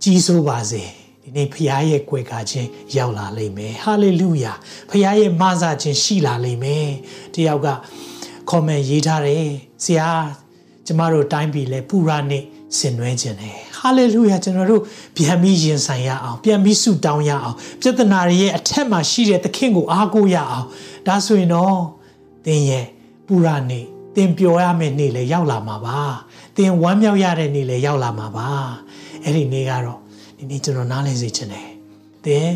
[0.03, 0.83] ကြီးစိုးပါစေ
[1.23, 4.53] ဒီနေ့ဖခင်ရဲ့ကြွယ်ကာခြင်းရောက်လာလိမ့်မယ်ဟာလေလုယာ
[4.91, 6.89] ဖခင်ရဲ့မဆာခြင်းရှိလာလိမ့်မယ်
[7.35, 7.69] တယောက်က
[8.51, 9.49] comment ရေးထားတယ်
[9.85, 10.09] ဆရာ
[10.87, 12.41] ကျမတို့တိုင်းပြည်လဲပူရာနေ
[12.77, 14.83] ဆင်နွှဲခြင်းတယ်ဟာလေလုယာကျွန်တော်တို့
[15.17, 20.67] ပြန်ပြီးရင်ဆိုင်ရအောင်ပြန်ပြီးဆုတောင်းရအောင်ပြဿနာတွေရဲ့အထက်မှာရှိတဲ့သခင်ကိုအားကိုးရအောင်
[21.07, 21.77] ဒါဆိုရင်တော့
[22.45, 22.87] သင်ရဲ့
[23.27, 23.81] ပူရာနေ
[24.15, 25.99] သင်ပျော်ရမယ့်နေ့လည်းရောက်လာမှာပါ
[26.57, 28.49] သင်ဝမ်းမြောက်ရတဲ့နေ့လည်းရောက်လာမှာပါ
[29.25, 29.99] အဲ့ဒီနေ့ကတော့
[30.39, 31.69] ဒီနေ့ကျွန်တော်နားလည်စေချင်တယ်
[32.25, 32.49] သင်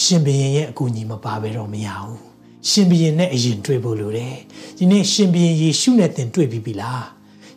[0.00, 2.25] ရှင်ဘရင်ရဲ့အကူအညီမပါဘဲတော့မရဘူး
[2.70, 4.36] ရှင်ဘရင်နဲ့အရင်တွေ့ဖို့လိုတယ်
[4.76, 7.04] ဒီနေ့ရှင်ဘရင်ယေရှုနဲ့သင်တွေ့ပြီပြီလား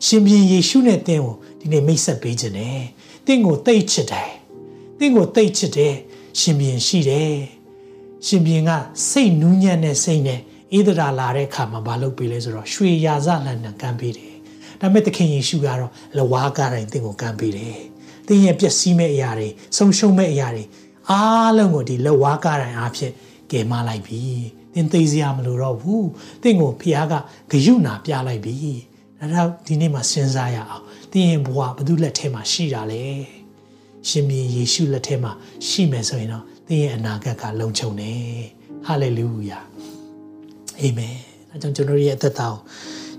[0.05, 2.81] ရှင်ဘရင်ယေရှုနဲ့သင်ကိုဒီနေ့မိတ်ဆက်ပေးခြင်းတယ်
[3.25, 4.31] သင်ကိုသိချစ်တယ်
[4.99, 5.95] သင်ကိုသိချစ်တယ်
[6.39, 7.33] ရှင်ဘရင်ရှိတယ်
[8.27, 8.71] ရှင်ဘရင်က
[9.09, 10.39] စိတ်နူးညံ့တဲ့စိတ်နဲ့
[10.75, 14.33] ဣသရာလာတဲ့အခါမှာမလုပ်ပေးလဲဆိုတော့ရွှေရာဇလန်နံကမ်းပေးတယ်။
[14.79, 17.77] ဒါပေမဲ့သခင်ယေရှုကတော့လဝါကားတိုင်းသင်ကိုကမ်းပေးတယ်။
[18.27, 20.63] သင်ရဲ့ပျက်စီးမဲ့အရာတွေဆုံးရှုံးမဲ့အရာတွေ
[21.09, 23.13] အားလုံးကိုဒီလဝါကားတိုင်းအားဖြင့်
[23.51, 24.21] ကယ်မလိုက်ပြီ။
[24.73, 26.03] သင်သိစရာမလိုတော့ဘူး။
[26.43, 27.13] သင်ကိုဖခင်က
[27.51, 28.55] ဂယုဏပြလိုက်ပြီ။
[29.19, 33.03] တော့ဒီနေ့မှာစဉ်းစားရအောင်သင်ရဲ့ဘဝဘယ်သူလက်ထဲမှာရှိတာလဲ
[34.09, 35.31] ရှင်ဘီယေရှုလက်ထဲမှာ
[35.67, 38.21] ရှိမယ်ဆိုရင်တော့သင်ရဲ့အနာဂတ်ကလုံခြုံတယ်
[38.85, 39.59] ဟာလေလုယာ
[40.79, 41.15] အာမင်
[41.49, 42.59] အဲကြောင့်ကျွန်တော်ရဲ့အသက်တာကို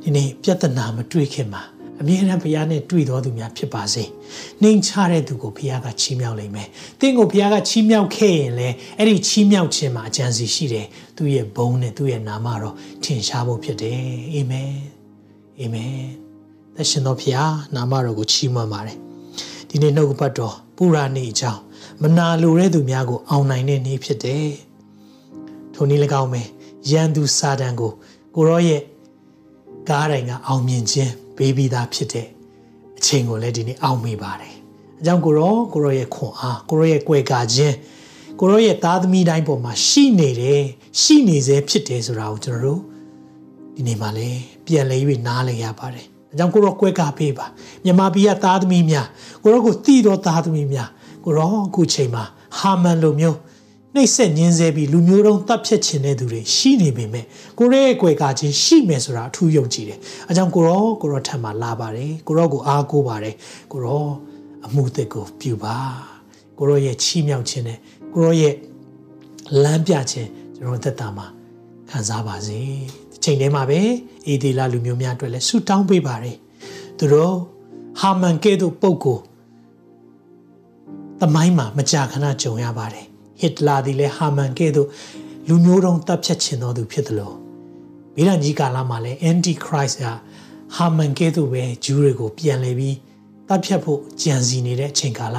[0.03, 1.63] ဒီနေ့ပြဿနာမတွေ့ခင်မှာ
[2.01, 4.05] အမြဲတမ်းဘုရားနဲ့တွေ့တော်သူများဖြစ်ပါစေ။
[4.63, 6.69] နှိမ်ချတဲ့သူကိုဘုရားကချီးမြှောက်လိမ့်မယ်။
[7.01, 10.87] တင့်ကိုဘုရားကချီးမြှောက်ခဲ့ရင်လည်းအဲ့ဒီချီးမြှောက်ခြင်းမှာအကျဉ်းစီရှိတယ်။
[11.17, 12.75] သူ့ရဲ့ဘုန်းနဲ့သူ့ရဲ့နာမတော်
[13.05, 14.01] ထင်ရှားဖို့ဖြစ်တယ်။
[14.35, 14.73] အာမင်။
[15.61, 15.95] အာမင်။
[16.75, 18.99] သက်ရှင်တော်ဘုရားနာမတော်ကိုချီးမွမ်းပါတယ်။
[19.69, 21.61] ဒီနေ့နှုတ်ကပတ်တော်ပူရာနေအကြောင်း
[22.03, 24.49] မနာလိုတဲ့သူများကိုအောင်နိုင်တဲ့နေ့ဖြစ်တယ်။
[25.75, 26.43] ထိုနည်း၎င်းပဲ
[26.91, 27.93] ရန်သူစာတန်ကို
[28.35, 28.83] ကိုရောရဲ့
[29.89, 32.27] ကားတိုင်းကအောင်မြင်ခြင်း ပေးပြီးသားဖြစ်တဲ့
[32.99, 34.55] အချိန်ကိုလည်းဒီနေ့အောင်မိပါတယ်။
[35.01, 37.75] အကြောင်းကိုရောကိုရောရဲ့ခွန်အားကိုရောရဲ့ကြွယ်ကာခြင်း
[38.41, 40.63] ကိုရောရဲ့သားသမီးတိုင်းပေါ်မှာရှိနေတယ်
[41.01, 42.81] ရှိနေစေဖြစ်တယ်ဆိုတာကိုကျွန်တော်တို့
[43.75, 47.47] ဒီနေ့မှလည်းပြန်လဲ၍နားလည်ရပါတယ်။အကြောင်းကိုရောကြွယ်ကာပေးပါ
[47.85, 49.07] မြန်မာပြည်ကသားသမီးများ
[49.43, 50.89] ကိုရောကိုတည်တော်သားသမီးများ
[51.25, 52.25] ကိုရောအခုချိန်မှာ
[52.59, 53.39] ဟာမန်လိုမျိုး
[53.95, 57.25] နှိပ်စက်ညင်းဆဲပြီးလူမျိုးတုံးတပ်ဖြတ်ခြင်းတဲ့သူတွေရှိနေပေမဲ့
[57.59, 59.99] ကိုရဲရဲ့ကွယ်ကာခြင်းရှိမယ်ဆိုတာအထူးယုံကြည်တယ်။
[60.31, 63.35] အကြောင်းကိုရောကိုရောထံမှာလာပါတယ်။ကိုရောကိုအားကိုးပါတယ်။
[63.73, 64.05] ကိုရော
[64.67, 65.77] အမှုသက်ကိုပြုပါ။
[66.59, 67.79] ကိုရောရဲ့ချီးမြှောက်ခြင်းနဲ့
[68.15, 68.55] ကိုရောရဲ့
[69.63, 71.27] လမ်းပြခြင်းကျွန်တော်သက်တာမှာ
[71.91, 72.61] ခံစားပါစေ။
[73.11, 73.81] ဒီချိန်ထဲမှာပဲ
[74.27, 76.37] အေဒီလာလူမျိုးများအတွက်လည်းဆုတောင်းပေးပါတယ်။
[76.99, 77.35] သူတို့
[78.01, 79.19] ဟာမန်ကဲ့သို့ပုတ်ကို
[81.21, 83.10] တမိုင်းမှာမကြာခဏကြုံရပါတယ်
[83.41, 84.89] ဟစ်လာသည်လည်းဟာမန်ကဲ့သို့
[85.49, 87.37] လူမျိုးတုံးတပ်ဖြတ်ခြင်းတော်သူဖြစ်တယ်လို့
[88.15, 90.05] မိရန်ကြီးကာလမှာလည်း anti christ က
[90.77, 92.97] ဟာမန်ကဲ့သို့ပဲဂျူးတွေကိုပြန်လဲပြီး
[93.49, 95.37] တပ်ဖြတ်ဖို့ကြံစီနေတဲ့အချိန်ကာလ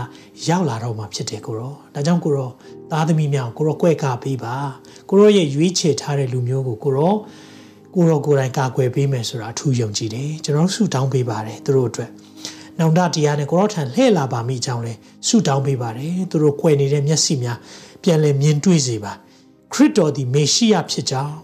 [0.47, 2.49] ရောက်လာတော့မှဖြစ်တယ်ကိုရောဒါကြောင့်ကိုရော
[2.91, 4.56] သားသမီးများကိုရောကွဲကားပေးပါ
[5.10, 7.16] ကိုရောရဲ့ရွေးချယ်ထားတဲ့လူမျိုးကိုကိုရော
[7.95, 12.12] ကိုရောကိုယ်တိုင်ကာကွယ်ပေးမယ်ဆိုတာအထူးယုံကြည်တယ်ကျွန်တော်ဆုတောင်းပေးပါတယ်သူတို့အတွက်
[12.80, 14.93] နောင်တတရားနဲ့ကိုရောထံလှည့်လာပါမိအကြောင်းလဲ
[15.28, 17.58] ဆုတောင်းပေးပါတယ်သူတို့ကွယ်နေတဲ့မျက်စိများ
[18.04, 19.14] ပြန်လည်မြင်တွေ့စေပါ
[19.74, 21.36] ခရစ်တော်သည်မေရှိယဖြစ်ကြောင်း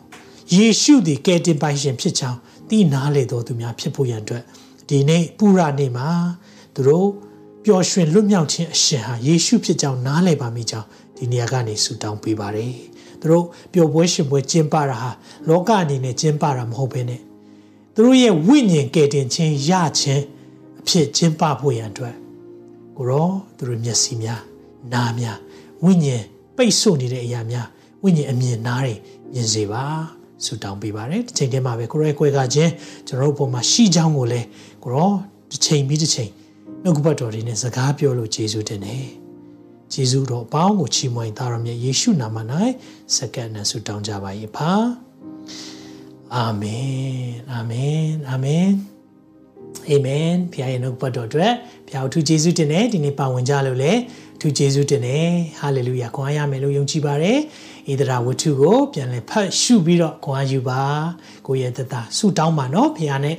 [0.55, 2.37] ယေရှုသည်ကယ်တင်ပိုင်ရှင်ဖြစ်ကြောင်း
[2.69, 4.43] သိနာလေတော်သူများဖြစ်ဖို့ရန်အတွက်
[4.89, 6.07] ဒီနေ့ပူရနေ့မှာ
[6.75, 7.07] သူတို့
[7.63, 10.87] ပျော်ရွှင်လွတ်မြောက်ခြင်းအရှင်ဟာယေရှုဖြစ်ကြောင်းနားလည်ပါမိကြောင်း
[11.17, 12.73] ဒီနေရာကနေဆုတောင်းပေးပါတယ်
[13.21, 15.11] သူတို့ပျော်ပွဲရှင်ပွဲကျင်းပတာဟာ
[15.49, 17.21] လောကအနေနဲ့ကျင်းပတာမဟုတ်ဘဲနဲ့
[17.93, 20.23] သူတို့ရဲ့ဝိညာဉ်ကယ်တင်ခြင်းရခြင်း
[20.79, 22.15] အဖြစ်ကျင်းပဖို့ရန်အတွက်
[22.97, 24.41] ကိုရောသူတို့မျက်စိများ
[24.93, 25.37] နားများ
[25.83, 26.25] ဝိညာဉ်
[26.57, 27.67] ပိတ်ဆို့နေတဲ့အရာများ
[28.03, 28.93] ဝိညာဉ်အမြင်နားတွေ
[29.33, 29.83] မြင်စေပါ
[30.45, 32.71] ဆုတောင်းပေးပါတယ်ဒီချိန်တည်းမှာပဲကိုရဲကွဲကချင်း
[33.07, 34.45] ကျွန်တော်တို့ပုံမှာရှိချောင်းကိုလည်း
[34.83, 35.11] ကိုရော
[35.51, 36.31] ဒီချိန်ပြီးဒီချိန်
[36.83, 39.05] နှုတ်ကပတ်တော်တွေနဲ့စကားပြောလို့ယေရှုတင်တယ်
[39.93, 42.37] ယေရှုတော်အပေါင်းကိုချီးမွမ်းသားတော်မြတ်ယေရှုနာမ၌
[43.15, 44.71] စက္ကန့်နဲ့ဆုတောင်းကြပါ၏ပါ
[46.35, 48.67] အာမင်အာမင်အာမင်
[49.89, 51.53] အာမင်ဖခင်ရဲ့နှုတ်ပတ်တော်အတွက်
[51.87, 53.93] ဖခင်အထူးယေရှုတင်တယ်ဒီနေ့ပါဝင်ကြလို့လေ
[54.39, 55.29] ထူးကျေးဇူးတင်တယ်
[55.59, 57.39] ဟာလေလုယာခွန်အားရမယ်လို့ယုံကြည်ပါတယ်
[57.89, 60.81] ဣဒရာဝတ္ထုကိုပြန်လဲဖတ်ရှုပြီးတော့ခွန်အားယူပါ
[61.47, 63.35] ကိုရဲ့တသက်ဆုတောင်းပါနော်ဘုရားနဲ့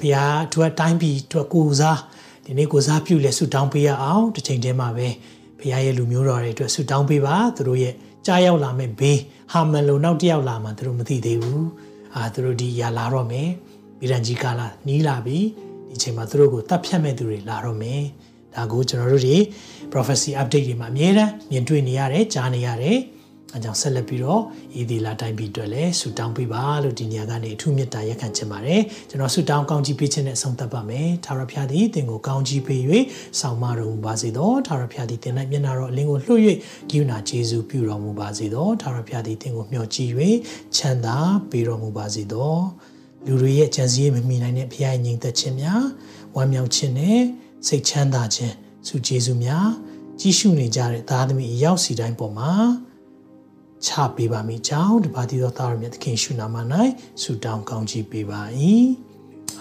[0.00, 1.98] ဘုရားတို့တိုင်းပြည်တို့ကိုစား
[2.44, 5.08] ဒီနေ့ကိုစားပြုလဲဆုတောင်းပေးရအောင်တစ်ချိန်တည်းမှာပဲ
[5.58, 7.94] ဘုရားရဲ့လူမျိုးတော်တွေအတွက်ဆုတောင်းပေးပါသူတို့ရဲ့
[8.26, 9.18] ကြားရောက်လာမဲ့ဘေး
[9.52, 11.66] ဟာမန်လုံနောက်တစ်ယောက်လာမှသူတို့မသိသေးဘူး
[12.16, 13.48] အာသူတို့ဒီရလာတော့မယ်
[14.00, 15.38] ဗီရန်ဂျီကာလာနီးလာပြီ
[15.88, 18.02] ဒီချိန်မှာသူတို့ကိုတတ်ဖြတ်မဲ့သူတွေလာတော့မယ်
[18.54, 19.36] ဒါကိုကျွန်တော်တို့တွေ
[19.92, 22.98] prophecy update တွေမှာအများအားမြင်တွေ့နေရတယ်ကြားနေရတယ်
[23.54, 24.42] အဲကြောင့်ဆက်လက်ပြီးတော့
[24.80, 32.80] ဤဒီလာတိုင်းပြည်အတွက်လည်းဆုတောင်းပေးပါလို့ဒီနေရာကနေအထူးမေတ္တာရက်ခံချင်ပါတယ်ကျွန်တော်ဆုတောင်းကောင်းချီးပေးခြင်းနဲ့ဆုံးသက်ပါမယ်ထာဝရဘုရားသည်သင်ကိုကောင်းချီးပေး၍
[33.40, 36.40] ဆောင်မတော်မူပါစေသောထာဝရဘုရားသည်သင်၌မျက်နာတော်အလင်းကိုလွှတ်၍
[36.88, 40.10] ဂိယူနာကျေးဇူးပြုတော်မူပါစေသောထာဝရဘုရားသည်သင်ကိုမျှော်ကြည့်၍
[40.76, 41.16] ချမ်းသာ
[41.50, 42.54] ပေးတော်မူပါစေသော
[43.26, 45.84] လူတွေရဲ့ကြံစည်မမိနိုင်တဲ့ဘုရားညီသက်ခြင်းများ
[46.36, 47.20] ဝမ်းမြောက်ခြင်းနဲ့
[47.66, 48.54] စိတ်ချမ်းသာခြင်း
[48.88, 49.68] ဆုကျေးဇူးများ
[50.20, 52.52] ကြီးရှုနေကြတဲ့သားသမီးအရောက်စီတိုင်းပေါ်မှာ
[53.86, 56.56] ချပေးပါမိကြောင်းတပါတိသောသားရမြတ်သခင်ရှုနာမ၌
[57.22, 58.40] ဆုတောင်းကောင်းချီးပေးပါ၏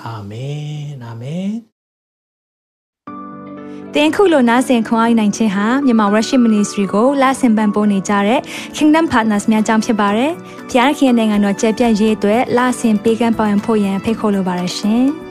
[0.03, 1.51] အာမင်အာမင်
[3.95, 8.39] တင်ခုလိုနာဆင်ခွန်အားနိုင်ခြင်းဟာမြန်မာ Worship Ministry ကိုလာဆင်ပန်ပိုးနေကြတဲ့
[8.75, 10.31] Kingdom Partners များအကြောင်းဖြစ်ပါတယ်။
[10.69, 15.05] ဖျားခင်နိုင်ငံတော်ကျယ်ပြန့်ရေးအတွက်လာဆင်ပေးကမ်းပောင်းဖို့ရန်ဖိတ်ခေါ်လိုပါတယ်ရှင်။